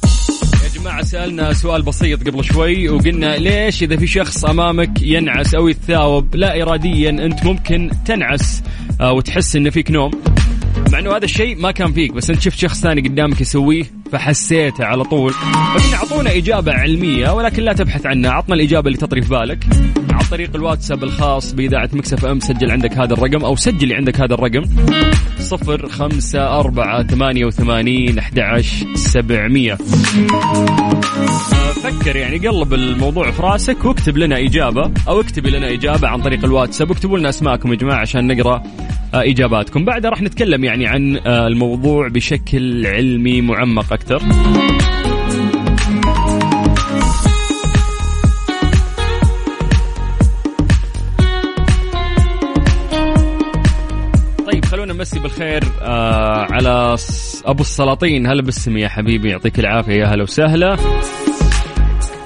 جماعة 0.85 1.03
سألنا 1.03 1.53
سؤال 1.53 1.81
بسيط 1.81 2.27
قبل 2.27 2.43
شوي 2.43 2.89
وقلنا 2.89 3.37
ليش 3.37 3.83
إذا 3.83 3.97
في 3.97 4.07
شخص 4.07 4.45
أمامك 4.45 5.01
ينعس 5.01 5.55
أو 5.55 5.67
يتثاوب 5.67 6.35
لا 6.35 6.61
إراديا 6.61 7.09
أنت 7.09 7.45
ممكن 7.45 7.91
تنعس 8.05 8.63
آه، 9.01 9.13
وتحس 9.13 9.55
إن 9.55 9.69
فيك 9.69 9.91
نوم؟ 9.91 10.11
مع 10.91 10.99
إنه 10.99 11.15
هذا 11.15 11.25
الشيء 11.25 11.59
ما 11.59 11.71
كان 11.71 11.91
فيك 11.93 12.13
بس 12.13 12.29
أنت 12.29 12.41
شفت 12.41 12.59
شخص 12.59 12.81
ثاني 12.81 13.01
قدامك 13.01 13.41
يسويه 13.41 13.83
فحسيته 14.11 14.85
على 14.85 15.03
طول. 15.03 15.33
فقلنا 15.33 15.95
أعطونا 15.95 16.37
إجابة 16.37 16.73
علمية 16.73 17.29
ولكن 17.29 17.63
لا 17.63 17.73
تبحث 17.73 18.05
عنها. 18.05 18.31
عطنا 18.31 18.55
الإجابة 18.55 18.87
اللي 18.87 18.97
تطري 18.97 19.21
في 19.21 19.29
بالك. 19.29 19.65
عن 20.11 20.25
طريق 20.31 20.55
الواتساب 20.55 21.03
الخاص 21.03 21.53
بإذاعة 21.53 21.89
مكسف 21.93 22.25
إم 22.25 22.39
سجل 22.39 22.71
عندك 22.71 22.93
هذا 22.93 23.13
الرقم 23.13 23.45
أو 23.45 23.55
سجلي 23.55 23.95
عندك 23.95 24.21
هذا 24.21 24.33
الرقم. 24.33 24.63
صفر 25.39 25.87
خمسة 25.89 26.59
أربعة 26.59 27.03
ثمانية 27.03 27.45
وثمانين 27.45 28.19
أحد 28.19 28.61
سبعمية. 28.95 29.77
فكر 31.83 32.15
يعني 32.15 32.37
قلب 32.47 32.73
الموضوع 32.73 33.31
في 33.31 33.41
راسك 33.41 33.85
واكتب 33.85 34.17
لنا 34.17 34.39
إجابة 34.39 34.91
أو 35.07 35.21
اكتبي 35.21 35.49
لنا 35.49 35.73
إجابة 35.73 36.07
عن 36.07 36.21
طريق 36.21 36.45
الواتساب 36.45 36.89
واكتبوا 36.89 37.17
لنا 37.17 37.29
أسماءكم 37.29 37.71
يا 37.71 37.77
جماعة 37.77 37.99
عشان 37.99 38.27
نقرأ 38.27 38.63
آه، 39.13 39.21
إجاباتكم. 39.21 39.85
بعدها 39.85 40.11
راح 40.11 40.21
نتكلم 40.21 40.63
يعني 40.63 40.87
عن 40.87 41.17
آه، 41.25 41.47
الموضوع 41.47 42.07
بشكل 42.07 42.85
علمي 42.87 43.41
معمق 43.41 43.93
أكثر. 43.93 44.21
نمسي 54.85 55.19
بالخير 55.19 55.63
آه 55.81 56.47
على 56.51 56.95
أبو 57.45 57.61
السلاطين. 57.61 58.27
هلا 58.27 58.41
بالسم 58.41 58.77
يا 58.77 58.87
حبيبي 58.87 59.29
يعطيك 59.29 59.59
العافية 59.59 59.93
يا 59.93 60.05
هلا 60.05 60.23
وسهلا. 60.23 60.77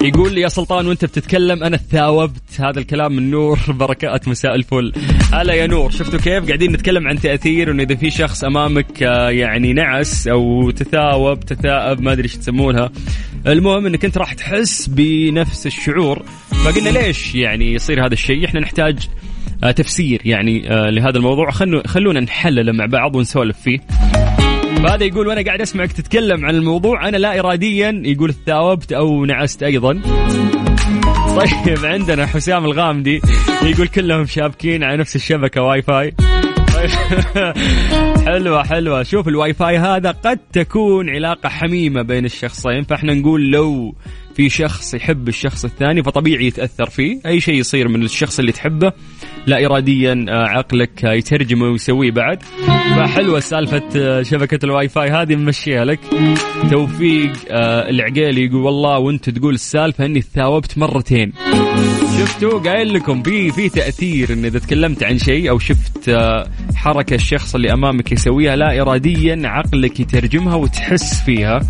يقول 0.02 0.34
لي 0.34 0.40
يا 0.40 0.48
سلطان 0.48 0.86
وانت 0.86 1.04
بتتكلم 1.04 1.64
أنا 1.64 1.76
تثاوبت. 1.76 2.60
هذا 2.60 2.78
الكلام 2.78 3.16
من 3.16 3.30
نور. 3.30 3.58
بركات 3.80 4.28
مساء 4.28 4.54
الفل. 4.54 4.92
هلا 5.32 5.54
يا 5.54 5.66
نور. 5.66 5.90
شفتوا 5.90 6.18
كيف؟ 6.18 6.46
قاعدين 6.46 6.72
نتكلم 6.72 7.08
عن 7.08 7.20
تأثير 7.20 7.70
انه 7.70 7.82
إذا 7.82 7.94
في 7.94 8.10
شخص 8.10 8.44
أمامك 8.44 9.02
آه، 9.02 9.30
يعني 9.30 9.72
نعس 9.72 10.28
أو 10.28 10.70
تثاوب 10.70 11.40
تثاءب 11.40 12.00
ما 12.00 12.12
أدري 12.12 12.24
إيش 12.24 12.36
تسمونها. 12.36 12.90
المهم 13.46 13.86
إنك 13.86 14.04
أنت 14.04 14.18
راح 14.18 14.32
تحس 14.32 14.86
بنفس 14.88 15.66
الشعور. 15.66 16.22
فقلنا 16.64 16.88
ليش 16.88 17.34
يعني 17.34 17.74
يصير 17.74 18.06
هذا 18.06 18.12
الشيء؟ 18.12 18.46
إحنا 18.46 18.60
نحتاج 18.60 19.08
آه، 19.64 19.70
تفسير 19.70 20.22
يعني 20.24 20.72
آه، 20.72 20.90
لهذا 20.90 21.16
الموضوع. 21.16 21.50
خلونا 21.86 22.20
نحلله 22.20 22.72
مع 22.72 22.86
بعض 22.86 23.16
ونسولف 23.16 23.56
فيه. 23.60 23.78
فهذا 24.82 25.04
يقول 25.04 25.26
وأنا 25.26 25.42
قاعد 25.42 25.60
أسمعك 25.60 25.92
تتكلم 25.92 26.44
عن 26.44 26.54
الموضوع 26.54 27.08
أنا 27.08 27.16
لا 27.16 27.40
اراديا 27.40 28.02
يقول 28.04 28.34
ثاوبت 28.46 28.92
أو 28.92 29.24
نعست 29.24 29.62
أيضا. 29.62 30.00
طيب 31.36 31.84
عندنا 31.84 32.26
حسام 32.26 32.64
الغامدي 32.64 33.20
يقول 33.62 33.88
كلهم 33.88 34.26
شابكين 34.26 34.84
على 34.84 34.96
نفس 34.96 35.16
الشبكة 35.16 35.62
واي 35.62 35.82
فاي. 35.82 36.14
حلوة 38.26 38.64
حلوة. 38.64 39.02
شوف 39.02 39.28
الواي 39.28 39.52
فاي 39.52 39.78
هذا 39.78 40.10
قد 40.10 40.38
تكون 40.52 41.10
علاقة 41.10 41.48
حميمة 41.48 42.02
بين 42.02 42.24
الشخصين 42.24 42.82
فإحنا 42.82 43.14
نقول 43.14 43.50
لو 43.50 43.94
في 44.34 44.48
شخص 44.48 44.94
يحب 44.94 45.28
الشخص 45.28 45.64
الثاني 45.64 46.02
فطبيعي 46.02 46.46
يتأثر 46.46 46.90
فيه 46.90 47.20
أي 47.26 47.40
شيء 47.40 47.54
يصير 47.54 47.88
من 47.88 48.02
الشخص 48.02 48.38
اللي 48.38 48.52
تحبه. 48.52 48.92
لا 49.46 49.66
اراديا 49.66 50.26
آه، 50.28 50.46
عقلك 50.46 51.04
يترجمه 51.04 51.66
ويسويه 51.66 52.10
بعد. 52.10 52.42
فحلوة 52.96 53.40
سالفة 53.40 53.82
آه، 53.96 54.22
شبكة 54.22 54.64
الواي 54.64 54.88
فاي 54.88 55.10
هذه 55.10 55.36
ممشيها 55.36 55.84
لك. 55.84 56.00
توفيق 56.70 57.32
آه، 57.50 57.90
العقيلي 57.90 58.44
يقول 58.44 58.62
والله 58.62 58.98
وأنت 58.98 59.30
تقول 59.30 59.54
السالفة 59.54 60.04
إني 60.04 60.20
ثاوبت 60.20 60.78
مرتين. 60.78 61.32
شفتوا؟ 62.18 62.58
قايل 62.58 62.94
لكم 62.94 63.22
في 63.22 63.52
في 63.52 63.68
تأثير 63.68 64.32
إن 64.32 64.44
إذا 64.44 64.58
تكلمت 64.58 65.02
عن 65.02 65.18
شيء 65.18 65.50
أو 65.50 65.58
شفت 65.58 66.16
حركة 66.74 67.14
الشخص 67.14 67.54
اللي 67.54 67.72
أمامك 67.72 68.12
يسويها 68.12 68.56
لا 68.56 68.82
اراديا 68.82 69.42
عقلك 69.44 70.00
يترجمها 70.00 70.54
وتحس 70.54 71.22
فيها. 71.22 71.60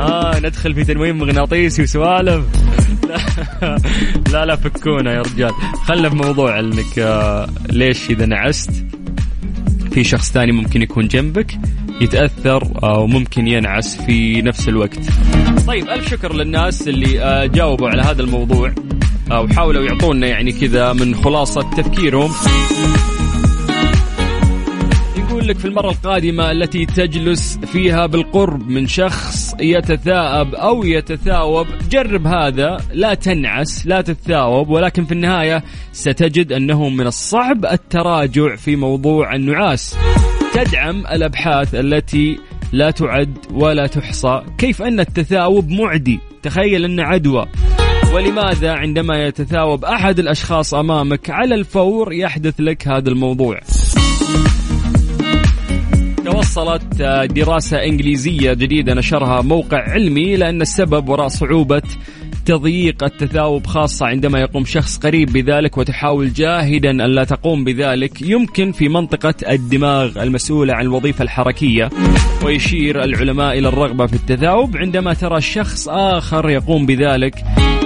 آه 0.00 0.38
ندخل 0.38 0.74
في 0.74 0.84
تنويم 0.84 1.18
مغناطيسي 1.18 1.82
وسوالف. 1.82 2.44
لا 4.32 4.44
لا 4.44 4.56
فكونا 4.56 5.12
يا 5.12 5.22
رجال. 5.22 5.52
خلنا 5.84 6.08
في 6.08 6.16
موضوع 6.16 6.60
إنك 6.60 6.98
آه 6.98 7.48
ليش 7.70 8.10
إذا 8.10 8.26
نعست؟ 8.26 8.70
في 9.92 10.04
شخص 10.04 10.32
ثاني 10.32 10.52
ممكن 10.52 10.82
يكون 10.82 11.08
جنبك 11.08 11.58
يتأثر 12.00 12.68
أو 12.84 13.06
ممكن 13.06 13.46
ينعس 13.48 13.96
في 13.96 14.42
نفس 14.42 14.68
الوقت. 14.68 14.98
طيب 15.66 15.88
ألف 15.88 16.10
شكر 16.10 16.34
للناس 16.34 16.88
اللي 16.88 17.20
آه 17.22 17.46
جاوبوا 17.46 17.88
على 17.88 18.02
هذا 18.02 18.22
الموضوع 18.22 18.72
أو 19.32 19.48
حاولوا 19.48 19.82
يعطونا 19.84 20.26
يعني 20.26 20.52
كذا 20.52 20.92
من 20.92 21.14
خلاصة 21.14 21.70
تفكيرهم. 21.76 22.30
يقول 25.16 25.48
لك 25.48 25.58
في 25.58 25.64
المرة 25.64 25.90
القادمة 25.90 26.50
التي 26.50 26.86
تجلس 26.86 27.58
فيها 27.72 28.06
بالقرب 28.06 28.68
من 28.68 28.86
شخص 28.88 29.43
يتثاءب 29.60 30.54
أو 30.54 30.84
يتثاوب 30.84 31.66
جرب 31.90 32.26
هذا 32.26 32.76
لا 32.92 33.14
تنعس 33.14 33.86
لا 33.86 34.00
تتثاوب 34.00 34.68
ولكن 34.68 35.04
في 35.04 35.12
النهاية 35.12 35.64
ستجد 35.92 36.52
أنه 36.52 36.88
من 36.88 37.06
الصعب 37.06 37.66
التراجع 37.66 38.56
في 38.56 38.76
موضوع 38.76 39.34
النعاس. 39.34 39.96
تدعم 40.54 41.06
الأبحاث 41.06 41.74
التي 41.74 42.38
لا 42.72 42.90
تعد 42.90 43.38
ولا 43.50 43.86
تحصى. 43.86 44.42
كيف 44.58 44.82
أن 44.82 45.00
التثاؤب 45.00 45.70
معدي؟ 45.70 46.20
تخيل 46.42 46.84
أن 46.84 47.00
عدوى. 47.00 47.46
ولماذا 48.14 48.72
عندما 48.72 49.26
يتثاوب 49.26 49.84
أحد 49.84 50.18
الأشخاص 50.18 50.74
أمامك 50.74 51.30
على 51.30 51.54
الفور 51.54 52.12
يحدث 52.12 52.54
لك 52.60 52.88
هذا 52.88 53.08
الموضوع؟ 53.10 53.60
توصلت 56.34 57.02
دراسة 57.30 57.84
إنجليزية 57.84 58.52
جديدة 58.52 58.94
نشرها 58.94 59.42
موقع 59.42 59.90
علمي 59.90 60.36
لأن 60.36 60.62
السبب 60.62 61.08
وراء 61.08 61.28
صعوبة 61.28 61.82
تضييق 62.46 63.04
التثاوب 63.04 63.66
خاصة 63.66 64.06
عندما 64.06 64.40
يقوم 64.40 64.64
شخص 64.64 64.98
قريب 64.98 65.32
بذلك 65.32 65.78
وتحاول 65.78 66.32
جاهدا 66.32 66.90
أن 66.90 67.10
لا 67.10 67.24
تقوم 67.24 67.64
بذلك 67.64 68.22
يمكن 68.22 68.72
في 68.72 68.88
منطقة 68.88 69.34
الدماغ 69.50 70.22
المسؤولة 70.22 70.74
عن 70.74 70.84
الوظيفة 70.84 71.22
الحركية 71.22 71.90
ويشير 72.44 73.04
العلماء 73.04 73.58
إلى 73.58 73.68
الرغبة 73.68 74.06
في 74.06 74.14
التثاوب 74.14 74.76
عندما 74.76 75.14
ترى 75.14 75.40
شخص 75.40 75.88
آخر 75.88 76.50
يقوم 76.50 76.86
بذلك 76.86 77.34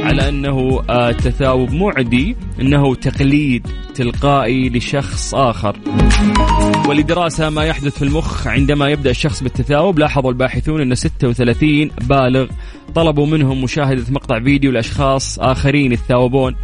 على 0.02 0.28
أنه 0.28 0.82
التثاوب 0.90 1.72
معدي 1.72 2.36
أنه 2.60 2.94
تقليد 2.94 3.66
تلقائي 3.94 4.68
لشخص 4.68 5.34
آخر. 5.34 5.76
ولدراسة 6.88 7.50
ما 7.50 7.64
يحدث 7.64 7.98
في 7.98 8.02
المخ 8.02 8.46
عندما 8.46 8.88
يبدأ 8.88 9.10
الشخص 9.10 9.42
بالتثاؤب 9.42 9.98
لاحظوا 9.98 10.30
الباحثون 10.30 10.80
أن 10.80 10.94
36 10.94 11.90
بالغ 12.00 12.46
طلبوا 12.94 13.26
منهم 13.26 13.62
مشاهدة 13.62 14.04
مقطع 14.10 14.40
فيديو 14.40 14.72
لأشخاص 14.72 15.38
آخرين 15.38 15.92
يتثاوبون. 15.92 16.56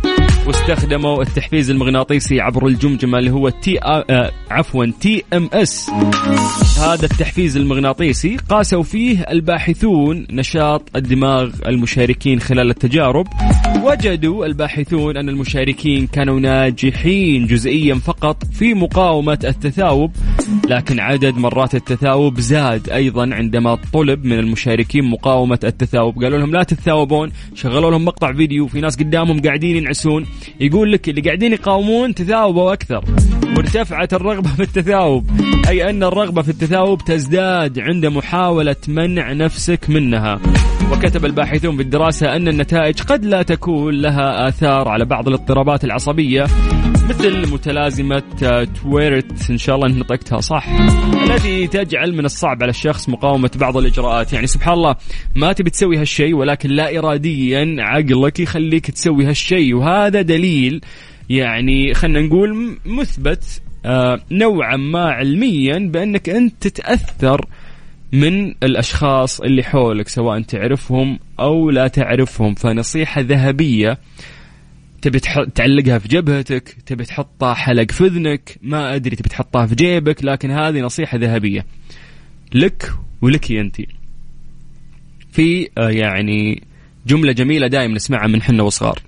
واستخدموا 0.47 1.23
التحفيز 1.23 1.71
المغناطيسي 1.71 2.41
عبر 2.41 2.67
الجمجمة 2.67 3.19
اللي 3.19 3.31
هو 3.31 3.49
T 3.49 3.79
آه 3.85 4.31
عفوا 4.51 4.87
TMS 5.01 5.91
هذا 6.79 7.05
التحفيز 7.05 7.57
المغناطيسي 7.57 8.37
قاسوا 8.49 8.83
فيه 8.83 9.21
الباحثون 9.21 10.27
نشاط 10.31 10.83
الدماغ 10.97 11.51
المشاركين 11.67 12.41
خلال 12.41 12.71
التجارب. 12.71 13.27
وجدوا 13.83 14.47
الباحثون 14.47 15.17
أن 15.17 15.29
المشاركين 15.29 16.07
كانوا 16.07 16.41
ناجحين 16.41 17.47
جزئيا 17.47 17.95
فقط 17.95 18.45
في 18.53 18.75
مقاومة 18.75 19.39
التثاؤب 19.45 20.11
لكن 20.69 21.01
عدد 21.01 21.37
مرات 21.37 21.75
التثاؤب 21.75 22.41
زاد 22.41 22.91
أيضا 22.91 23.35
عندما 23.35 23.79
طلب 23.93 24.25
من 24.25 24.39
المشاركين 24.39 25.05
مقاومة 25.05 25.59
التثاؤب. 25.65 26.25
قالوا 26.25 26.39
لهم 26.39 26.53
لا 26.53 26.63
تتثاوبون 26.63 27.33
شغلوا 27.55 27.91
لهم 27.91 28.05
مقطع 28.05 28.33
فيديو. 28.33 28.67
في 28.67 28.81
ناس 28.81 28.97
قدامهم 28.97 29.43
قاعدين 29.43 29.77
ينعسون. 29.77 30.27
يقول 30.61 30.93
لك 30.93 31.09
اللي 31.09 31.21
قاعدين 31.21 31.53
يقاومون 31.53 32.15
تثاوبوا 32.15 32.73
أكثر. 32.73 33.05
وارتفعت 33.75 34.15
الرغبة 34.15 34.49
في 34.49 34.63
التثاؤب. 34.63 35.31
أي 35.69 35.91
أن 35.91 36.03
الرغبة 36.03 36.43
في 36.43 36.49
التثاؤب 36.49 36.99
تزداد 37.05 37.79
عند 37.79 38.07
محاولة 38.07 38.77
منع 38.89 39.33
نفسك 39.33 39.91
منها. 39.91 40.41
وكتب 40.93 41.25
الباحثون 41.25 41.77
بالدراسة 41.77 42.37
أن 42.37 42.49
النتائج 42.49 43.03
قد 43.03 43.25
لا 43.25 43.43
تكون 43.43 43.95
لها 43.95 44.49
آثار 44.49 44.89
على 44.89 45.05
بعض 45.05 45.29
الاضطرابات 45.29 45.85
العصبية 45.85 46.47
مثل 47.09 47.53
متلازمة 47.53 48.23
تويرت. 48.83 49.51
إن 49.51 49.59
شاء 49.59 49.77
الله 49.77 49.89
نطقتها 49.89 50.41
صح. 50.41 50.69
التي 51.31 51.67
تجعل 51.67 52.15
من 52.15 52.25
الصعب 52.25 52.63
على 52.63 52.71
الشخص 52.71 53.09
مقاومة 53.09 53.51
بعض 53.57 53.77
الإجراءات. 53.77 54.33
يعني 54.33 54.47
سبحان 54.47 54.75
الله 54.75 54.97
ما 55.37 55.53
تبي 55.53 55.71
تسوي 55.71 55.97
هالشيء 55.97 56.35
ولكن 56.35 56.71
لا 56.71 56.99
إراديا 56.99 57.77
عقلك 57.79 58.41
يخليك 58.41 58.91
تسوي 58.91 59.25
هالشيء. 59.25 59.75
وهذا 59.75 60.23
دليل 60.23 60.81
يعني 61.31 61.95
خلينا 61.95 62.21
نقول 62.21 62.79
مثبت 62.87 63.63
آه 63.87 64.21
نوعا 64.31 64.77
ما 64.77 65.11
علميا 65.11 65.79
بأنك 65.79 66.29
أنت 66.29 66.67
تتأثر 66.69 67.47
من 68.15 68.49
الأشخاص 68.63 69.41
اللي 69.41 69.63
حولك 69.63 70.09
سواء 70.09 70.41
تعرفهم 70.41 71.19
أو 71.41 71.71
لا 71.71 71.89
تعرفهم. 71.89 72.55
فنصيحة 72.55 73.21
ذهبية 73.21 73.99
تبي 75.03 75.19
تعلقها 75.55 75.99
في 75.99 76.09
جبهتك 76.09 76.77
تبي 76.87 77.05
تحطها 77.05 77.55
حلق 77.55 77.91
في 77.91 78.05
إذنك 78.07 78.59
ما 78.63 78.95
أدري 78.95 79.17
تبي 79.17 79.29
تحطها 79.29 79.67
في 79.67 79.75
جيبك 79.75 80.25
لكن 80.25 80.51
هذه 80.51 80.81
نصيحة 80.81 81.19
ذهبية. 81.19 81.67
لك 82.55 82.93
ولك 83.23 83.53
انت 83.53 83.77
في 85.33 85.69
آه، 85.79 85.91
يعني 85.91 86.63
جملة 87.07 87.33
جميلة 87.33 87.67
دائما 87.67 87.95
نسمعها 87.95 88.27
من 88.27 88.43
حنا 88.43 88.63
وصغار. 88.63 88.99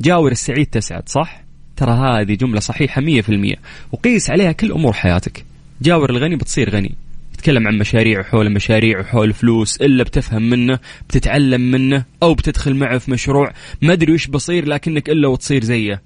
جاور 0.00 0.32
السعيد 0.32 0.66
تسعد 0.66 1.08
صح؟ 1.08 1.43
ترى 1.76 1.92
هذه 1.92 2.34
جملة 2.34 2.60
صحيحة 2.60 3.02
100% 3.02 3.56
وقيس 3.92 4.30
عليها 4.30 4.52
كل 4.52 4.72
أمور 4.72 4.92
حياتك. 4.92 5.44
جاور 5.82 6.10
الغني 6.10 6.36
بتصير 6.36 6.70
غني. 6.70 6.94
تتكلم 7.34 7.66
عن 7.68 7.78
مشاريع 7.78 8.20
وحول 8.20 8.52
مشاريع 8.52 9.00
وحول 9.00 9.32
فلوس 9.32 9.76
إلا 9.76 10.04
بتفهم 10.04 10.42
منه 10.50 10.78
بتتعلم 11.08 11.60
منه 11.60 12.04
أو 12.22 12.34
بتدخل 12.34 12.74
معه 12.74 12.98
في 12.98 13.10
مشروع. 13.10 13.52
ما 13.82 13.92
أدري 13.92 14.12
وش 14.12 14.26
بصير 14.26 14.68
لكنك 14.68 15.10
إلا 15.10 15.28
وتصير 15.28 15.64
زيه. 15.64 16.02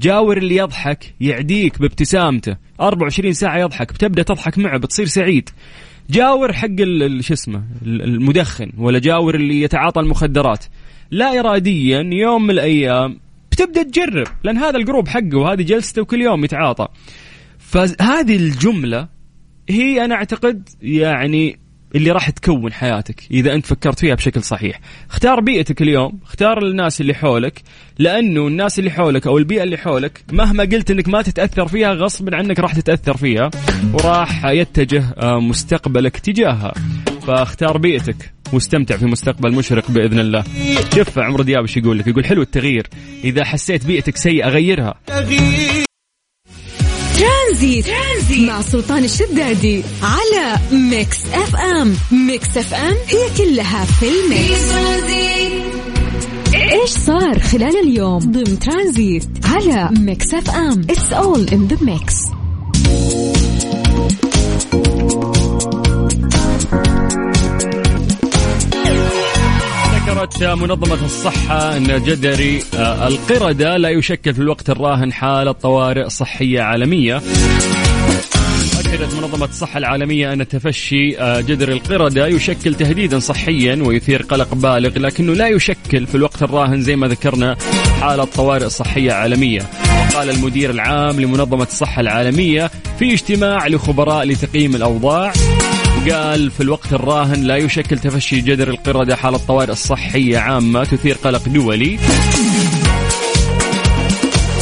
جاور 0.00 0.36
اللي 0.36 0.56
يضحك 0.56 1.14
يعديك 1.20 1.78
بابتسامته. 1.78 2.56
24 2.80 3.32
ساعة 3.32 3.58
يضحك 3.58 3.92
بتبدأ 3.92 4.22
تضحك 4.22 4.58
معه 4.58 4.78
بتصير 4.78 5.06
سعيد. 5.06 5.50
جاور 6.10 6.52
حق 6.52 6.76
شو 7.20 7.34
اسمه 7.34 7.62
المدخن 7.82 8.72
ولا 8.78 8.98
جاور 8.98 9.34
اللي 9.34 9.62
يتعاطى 9.62 10.00
المخدرات. 10.00 10.64
لا 11.10 11.40
إراديا 11.40 12.10
يوم 12.12 12.42
من 12.42 12.50
الأيام 12.50 13.18
بتبدأ 13.52 13.82
تجرب 13.82 14.26
لأن 14.44 14.58
هذا 14.58 14.76
الجروب 14.76 15.08
حقه 15.08 15.36
وهذه 15.36 15.62
جلسته 15.62 16.02
وكل 16.02 16.20
يوم 16.20 16.44
يتعاطى. 16.44 16.88
فهذه 17.58 18.36
الجملة 18.36 19.08
هي 19.68 20.04
أنا 20.04 20.14
أعتقد 20.14 20.68
يعني 20.82 21.58
اللي 21.94 22.10
راح 22.10 22.30
تكون 22.30 22.72
حياتك 22.72 23.22
إذا 23.30 23.54
أنت 23.54 23.66
فكرت 23.66 23.98
فيها 23.98 24.14
بشكل 24.14 24.42
صحيح. 24.42 24.80
اختار 25.10 25.40
بيئتك 25.40 25.82
اليوم 25.82 26.18
اختار 26.22 26.58
الناس 26.58 27.00
اللي 27.00 27.14
حولك 27.14 27.62
لأنه 27.98 28.46
الناس 28.46 28.78
اللي 28.78 28.90
حولك 28.90 29.26
أو 29.26 29.38
البيئة 29.38 29.62
اللي 29.62 29.76
حولك 29.76 30.24
مهما 30.32 30.64
قلت 30.64 30.90
إنك 30.90 31.08
ما 31.08 31.22
تتأثر 31.22 31.68
فيها 31.68 31.92
غصب 31.92 32.34
عنك 32.34 32.58
راح 32.60 32.74
تتأثر 32.74 33.16
فيها 33.16 33.50
وراح 33.92 34.44
يتجه 34.44 35.04
مستقبلك 35.22 36.18
تجاهها. 36.18 36.74
فاختار 37.26 37.78
بيئتك. 37.78 38.41
واستمتع 38.52 38.96
في 38.96 39.06
مستقبل 39.06 39.52
مشرق 39.52 39.90
بإذن 39.90 40.18
الله. 40.18 40.44
شوف 40.94 41.18
عمرو 41.18 41.42
دياب 41.42 41.62
إيش 41.62 41.76
يقول 41.76 41.98
لك؟ 41.98 42.06
يقول 42.06 42.24
حلو 42.24 42.42
التغيير. 42.42 42.86
إذا 43.24 43.44
حسيت 43.44 43.86
بيئتك 43.86 44.16
سيئة 44.16 44.48
غيرها. 44.48 44.94
ترانزيت. 47.18 47.86
ترانزيت 47.86 48.48
مع 48.48 48.60
سلطان 48.60 49.04
الشدادي 49.04 49.82
على 50.02 50.58
Mix 50.72 51.26
FM. 51.26 51.96
Mix 52.26 52.56
FM 52.56 52.94
هي 53.08 53.28
كلها 53.38 53.84
في 53.84 54.06
ال 54.08 54.21
mix. 54.21 54.72
إيش 56.54 56.90
صار 56.90 57.38
خلال 57.38 57.88
اليوم؟ 57.88 58.18
ضمن 58.18 58.58
ترانزيت 58.58 59.28
على 59.44 59.90
Mix 60.00 60.34
FM. 60.34 60.80
It's 60.90 61.12
all 61.12 61.48
in 61.48 61.66
the 61.66 61.76
mix 61.84 62.14
ذكرت 70.22 70.42
منظمة 70.42 71.04
الصحة 71.04 71.76
أن 71.76 72.02
جدري 72.04 72.62
آه، 72.74 73.08
القردة 73.08 73.76
لا 73.76 73.90
يشكل 73.90 74.34
في 74.34 74.40
الوقت 74.40 74.70
الراهن 74.70 75.12
حالة 75.12 75.52
طوارئ 75.52 76.08
صحية 76.08 76.60
عالمية. 76.60 77.16
أكدت 78.80 79.14
منظمة 79.14 79.44
الصحة 79.44 79.78
العالمية 79.78 80.32
أن 80.32 80.48
تفشي 80.48 81.18
آه، 81.18 81.40
جدر 81.40 81.72
القردة 81.72 82.26
يشكل 82.26 82.74
تهديدا 82.74 83.18
صحيا 83.18 83.82
ويثير 83.86 84.22
قلق 84.22 84.54
بالغ 84.54 84.98
لكنه 84.98 85.34
لا 85.34 85.48
يشكل 85.48 86.06
في 86.06 86.14
الوقت 86.14 86.42
الراهن 86.42 86.82
زي 86.82 86.96
ما 86.96 87.08
ذكرنا 87.08 87.56
حالة 88.00 88.24
طوارئ 88.24 88.68
صحية 88.68 89.12
عالمية. 89.12 89.62
وقال 90.00 90.30
المدير 90.30 90.70
العام 90.70 91.20
لمنظمة 91.20 91.62
الصحة 91.62 92.00
العالمية 92.00 92.70
في 92.98 93.12
اجتماع 93.12 93.66
لخبراء 93.66 94.24
لتقييم 94.24 94.76
الأوضاع. 94.76 95.32
وقال 96.06 96.50
في 96.50 96.60
الوقت 96.60 96.92
الراهن 96.92 97.42
لا 97.42 97.56
يشكل 97.56 97.98
تفشي 97.98 98.40
جدر 98.40 98.68
القردة 98.68 99.16
حالة 99.16 99.38
طوارئ 99.38 99.74
صحية 99.74 100.38
عامة 100.38 100.84
تثير 100.84 101.16
قلق 101.24 101.48
دولي. 101.48 101.98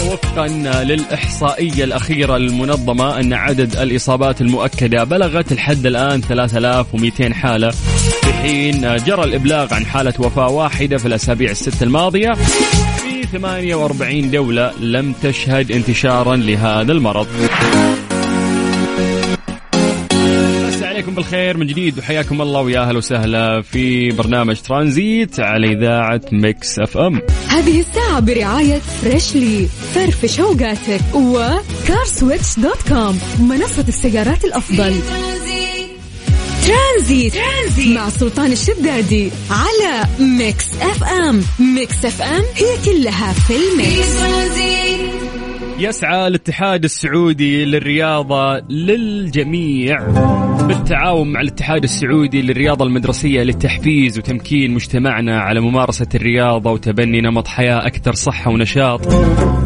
وفقا 0.07 0.49
للإحصائية 0.85 1.85
الأخيرة 1.85 2.37
للمنظمة 2.37 3.21
أن 3.21 3.33
عدد 3.33 3.77
الإصابات 3.77 4.41
المؤكدة 4.41 5.05
بلغت 5.05 5.53
الحد 5.53 5.87
الآن 5.87 6.21
3200 6.21 7.35
حالة. 7.35 7.71
في 7.71 8.33
حين 8.33 8.97
جرى 8.97 9.25
الإبلاغ 9.25 9.75
عن 9.75 9.87
حالة 9.87 10.15
وفاة 10.19 10.49
واحدة 10.49 10.99
في 10.99 11.07
الأسابيع 11.07 11.51
الست 11.51 11.83
الماضية 11.83 12.33
في 12.33 13.27
48 13.33 14.31
دولة 14.31 14.73
لم 14.81 15.13
تشهد 15.23 15.73
انتشارا 15.73 16.37
لهذا 16.37 16.93
المرض. 16.93 17.27
بالخير 21.21 21.57
من 21.57 21.67
جديد 21.67 21.99
وحياكم 21.99 22.43
الله 22.43 22.61
ويا 22.61 22.81
أهلا 22.81 22.99
وسهلا 22.99 23.63
في 23.63 24.11
برنامج 24.11 24.61
ترانزيت 24.61 25.41
على 25.41 25.67
إذاعة 25.67 26.21
Mix 26.33 26.79
FM. 26.79 27.23
هذه 27.49 27.81
الساعة 27.81 28.21
برعاية 28.21 28.79
Freshly 28.79 29.67
فرفش 29.95 30.41
اوقاتك 30.41 31.01
و 31.15 31.29
CarSwitch 31.29 32.59
dot 32.59 32.89
com 32.89 33.21
منصة 33.41 33.85
السيارات 33.89 34.45
الأفضل. 34.45 34.95
ترانزيت, 36.67 37.35
ترانزيت 37.35 37.97
مع 37.97 38.09
سلطان 38.09 38.53
الشدادي 38.53 39.31
على 39.51 40.09
Mix 40.39 40.67
FM. 40.81 41.43
Mix 41.75 42.05
FM 42.05 42.43
هي 42.57 42.85
كلها 42.85 43.33
في 43.33 43.55
ال 43.57 43.69
mix. 43.69 44.17
يسعى 45.79 46.27
الاتحاد 46.27 46.85
السعودي 46.85 47.65
للرياضة 47.65 48.59
للجميع. 48.59 49.99
بالتعاون 50.71 51.33
مع 51.33 51.41
الاتحاد 51.41 51.83
السعودي 51.83 52.43
للرياضة 52.43 52.85
المدرسية 52.85 53.43
للتحفيز 53.43 54.19
وتمكين 54.19 54.75
مجتمعنا 54.75 55.41
على 55.41 55.61
ممارسة 55.61 56.07
الرياضة 56.15 56.71
وتبني 56.71 57.21
نمط 57.21 57.49
حياة 57.49 57.87
أكثر 57.87 58.15
صحة 58.15 58.51
ونشاط. 58.51 59.01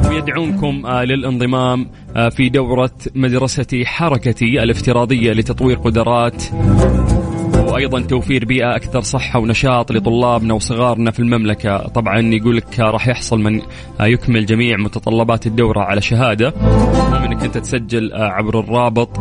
ويدعونكم 0.09 0.87
آه، 0.87 1.05
للانضمام 1.05 1.91
آه، 2.17 2.29
في 2.29 2.49
دورة 2.49 2.91
مدرستي 3.15 3.87
حركتي 3.87 4.63
الافتراضية 4.63 5.33
لتطوير 5.33 5.77
قدرات 5.77 6.45
وأيضا 7.69 8.01
توفير 8.01 8.45
بيئة 8.45 8.77
أكثر 8.77 9.01
صحة 9.01 9.39
ونشاط 9.39 9.93
لطلابنا 9.93 10.55
وصغارنا 10.55 11.11
في 11.11 11.21
المملكة، 11.21 11.89
طبعا 11.89 12.21
يقول 12.21 12.57
لك 12.57 12.81
راح 12.81 13.09
يحصل 13.09 13.41
من 13.41 13.61
يكمل 14.01 14.47
جميع 14.47 14.77
متطلبات 14.77 15.47
الدورة 15.47 15.81
على 15.81 16.01
شهادة، 16.01 16.55
المهم 17.07 17.23
انك 17.23 17.45
انت 17.45 17.59
تسجل 17.59 18.11
عبر 18.15 18.61
الرابط 18.61 19.19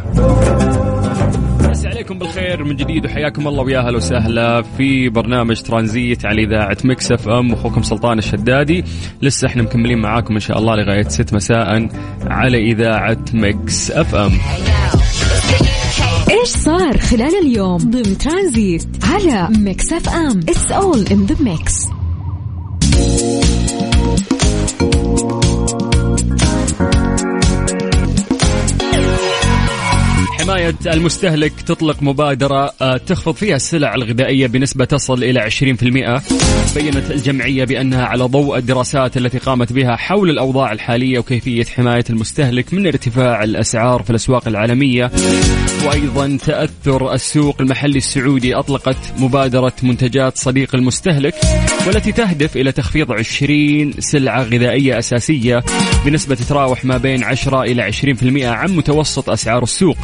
مسي 2.14 2.18
عليكم 2.18 2.18
بالخير. 2.18 2.64
من 2.64 2.76
جديد 2.76 3.04
وحياكم 3.06 3.48
الله 3.48 3.62
ويا 3.62 3.78
أهلا 3.78 3.96
وسهلا 3.96 4.62
في 4.62 5.08
برنامج 5.08 5.62
ترانزيت 5.62 6.26
على 6.26 6.44
إذاعة 6.44 6.76
Mix 6.84 7.12
FM. 7.12 7.52
أخوكم 7.52 7.82
سلطان 7.82 8.18
الشدادي. 8.18 8.84
لسه 9.22 9.46
إحنا 9.46 9.62
مكملين 9.62 9.98
معاكم 9.98 10.34
إن 10.34 10.40
شاء 10.40 10.58
الله 10.58 10.76
لغاية 10.76 11.08
6 11.08 11.34
مساء 11.34 11.88
على 12.26 12.58
إذاعة 12.58 13.24
Mix 13.34 13.90
FM. 13.90 14.32
إيش 16.30 16.48
صار 16.48 16.98
خلال 16.98 17.46
اليوم 17.46 17.76
ضمن 17.76 18.18
ترانزيت 18.18 18.86
على 19.04 19.48
Mix 19.58 19.92
FM؟ 19.92 20.40
It's 20.40 20.72
all 20.72 21.06
in 21.10 21.26
the 21.26 21.36
mix 21.40 21.86
حماية 30.50 30.74
المستهلك 30.86 31.60
تطلق 31.60 32.02
مبادرة 32.02 32.72
آه، 32.82 32.96
تخفض 32.96 33.34
فيها 33.34 33.56
السلع 33.56 33.94
الغذائية 33.94 34.46
بنسبة 34.46 34.84
تصل 34.84 35.24
إلى 35.24 35.40
20% 35.40 36.22
بينت 36.74 37.10
الجمعية 37.10 37.64
بأنها 37.64 38.04
على 38.04 38.24
ضوء 38.24 38.58
الدراسات 38.58 39.16
التي 39.16 39.38
قامت 39.38 39.72
بها 39.72 39.96
حول 39.96 40.30
الأوضاع 40.30 40.72
الحالية 40.72 41.18
وكيفية 41.18 41.64
حماية 41.64 42.04
المستهلك 42.10 42.74
من 42.74 42.86
ارتفاع 42.86 43.44
الأسعار 43.44 44.02
في 44.02 44.10
الأسواق 44.10 44.48
العالمية. 44.48 45.10
وأيضا 45.86 46.38
تأثر 46.46 47.14
السوق 47.14 47.60
المحلي 47.60 47.98
السعودي 47.98 48.54
أطلقت 48.54 48.96
مبادرة 49.18 49.72
منتجات 49.82 50.38
صديق 50.38 50.74
المستهلك 50.74 51.34
والتي 51.86 52.12
تهدف 52.12 52.56
إلى 52.56 52.72
تخفيض 52.72 53.12
20 53.12 53.92
سلعة 53.98 54.42
غذائية 54.42 54.98
أساسية 54.98 55.62
بنسبة 56.04 56.34
تتراوح 56.34 56.84
ما 56.84 56.96
بين 56.96 57.24
10 57.24 57.62
إلى 57.62 57.92
20% 57.92 58.44
عن 58.44 58.76
متوسط 58.76 59.30
أسعار 59.30 59.62
السوق. 59.62 59.96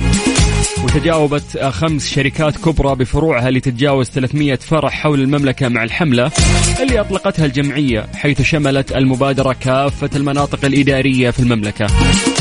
وتجاوبت 0.85 1.59
خمس 1.59 2.09
شركات 2.09 2.57
كبرى 2.57 2.95
بفروعها 2.95 3.51
لتتجاوز 3.51 4.07
300 4.07 4.55
فرع 4.57 4.89
حول 4.89 5.21
المملكة 5.21 5.69
مع 5.69 5.85
الحملة 5.85 6.31
اللي 6.83 7.01
أطلقتها 7.01 7.47
الجمعية 7.47 8.07
حيث 8.15 8.43
شملت 8.43 8.93
المبادرة 8.93 9.53
كافة 9.53 10.11
المناطق 10.17 10.65
الإدارية 10.65 11.31
في 11.31 11.41
المملكة. 11.41 11.87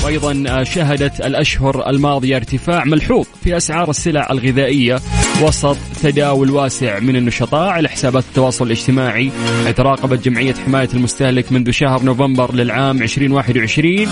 وأيضا 0.05 0.63
شهدت 0.63 1.21
الأشهر 1.21 1.89
الماضية 1.89 2.35
ارتفاع 2.35 2.85
ملحوظ 2.85 3.25
في 3.43 3.57
أسعار 3.57 3.89
السلع 3.89 4.27
الغذائية 4.31 4.99
وسط 5.41 5.77
تداول 6.03 6.49
واسع 6.51 6.99
من 6.99 7.15
النشطاء 7.15 7.69
على 7.69 7.89
حسابات 7.89 8.23
التواصل 8.23 8.65
الاجتماعي. 8.65 9.31
حيث 9.65 9.79
راقبت 9.79 10.25
جمعية 10.25 10.53
حماية 10.65 10.89
المستهلك 10.93 11.51
منذ 11.51 11.71
شهر 11.71 12.03
نوفمبر 12.03 12.55
للعام 12.55 13.01
2021 13.01 14.07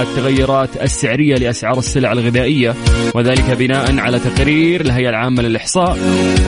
التغيرات 0.00 0.82
السعرية 0.82 1.34
لأسعار 1.34 1.78
السلع 1.78 2.12
الغذائية 2.12 2.74
وذلك 3.14 3.50
بناء 3.66 3.98
على 3.98 4.18
تقرير 4.18 4.80
الهيئة 4.80 5.08
العامة 5.08 5.42
للإحصاء 5.42 5.98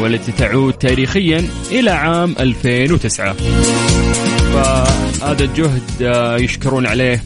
والتي 0.01 0.33
تعود 0.33 0.73
تاريخيا 0.73 1.49
إلى 1.71 1.91
عام 1.91 2.35
2009 2.41 3.33
فهذا 4.53 5.45
الجهد 5.45 5.83
آه، 6.03 6.37
يشكرون 6.37 6.87
عليه 6.87 7.23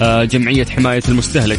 آه، 0.00 0.24
جمعية 0.24 0.64
حماية 0.64 1.02
المستهلك. 1.08 1.58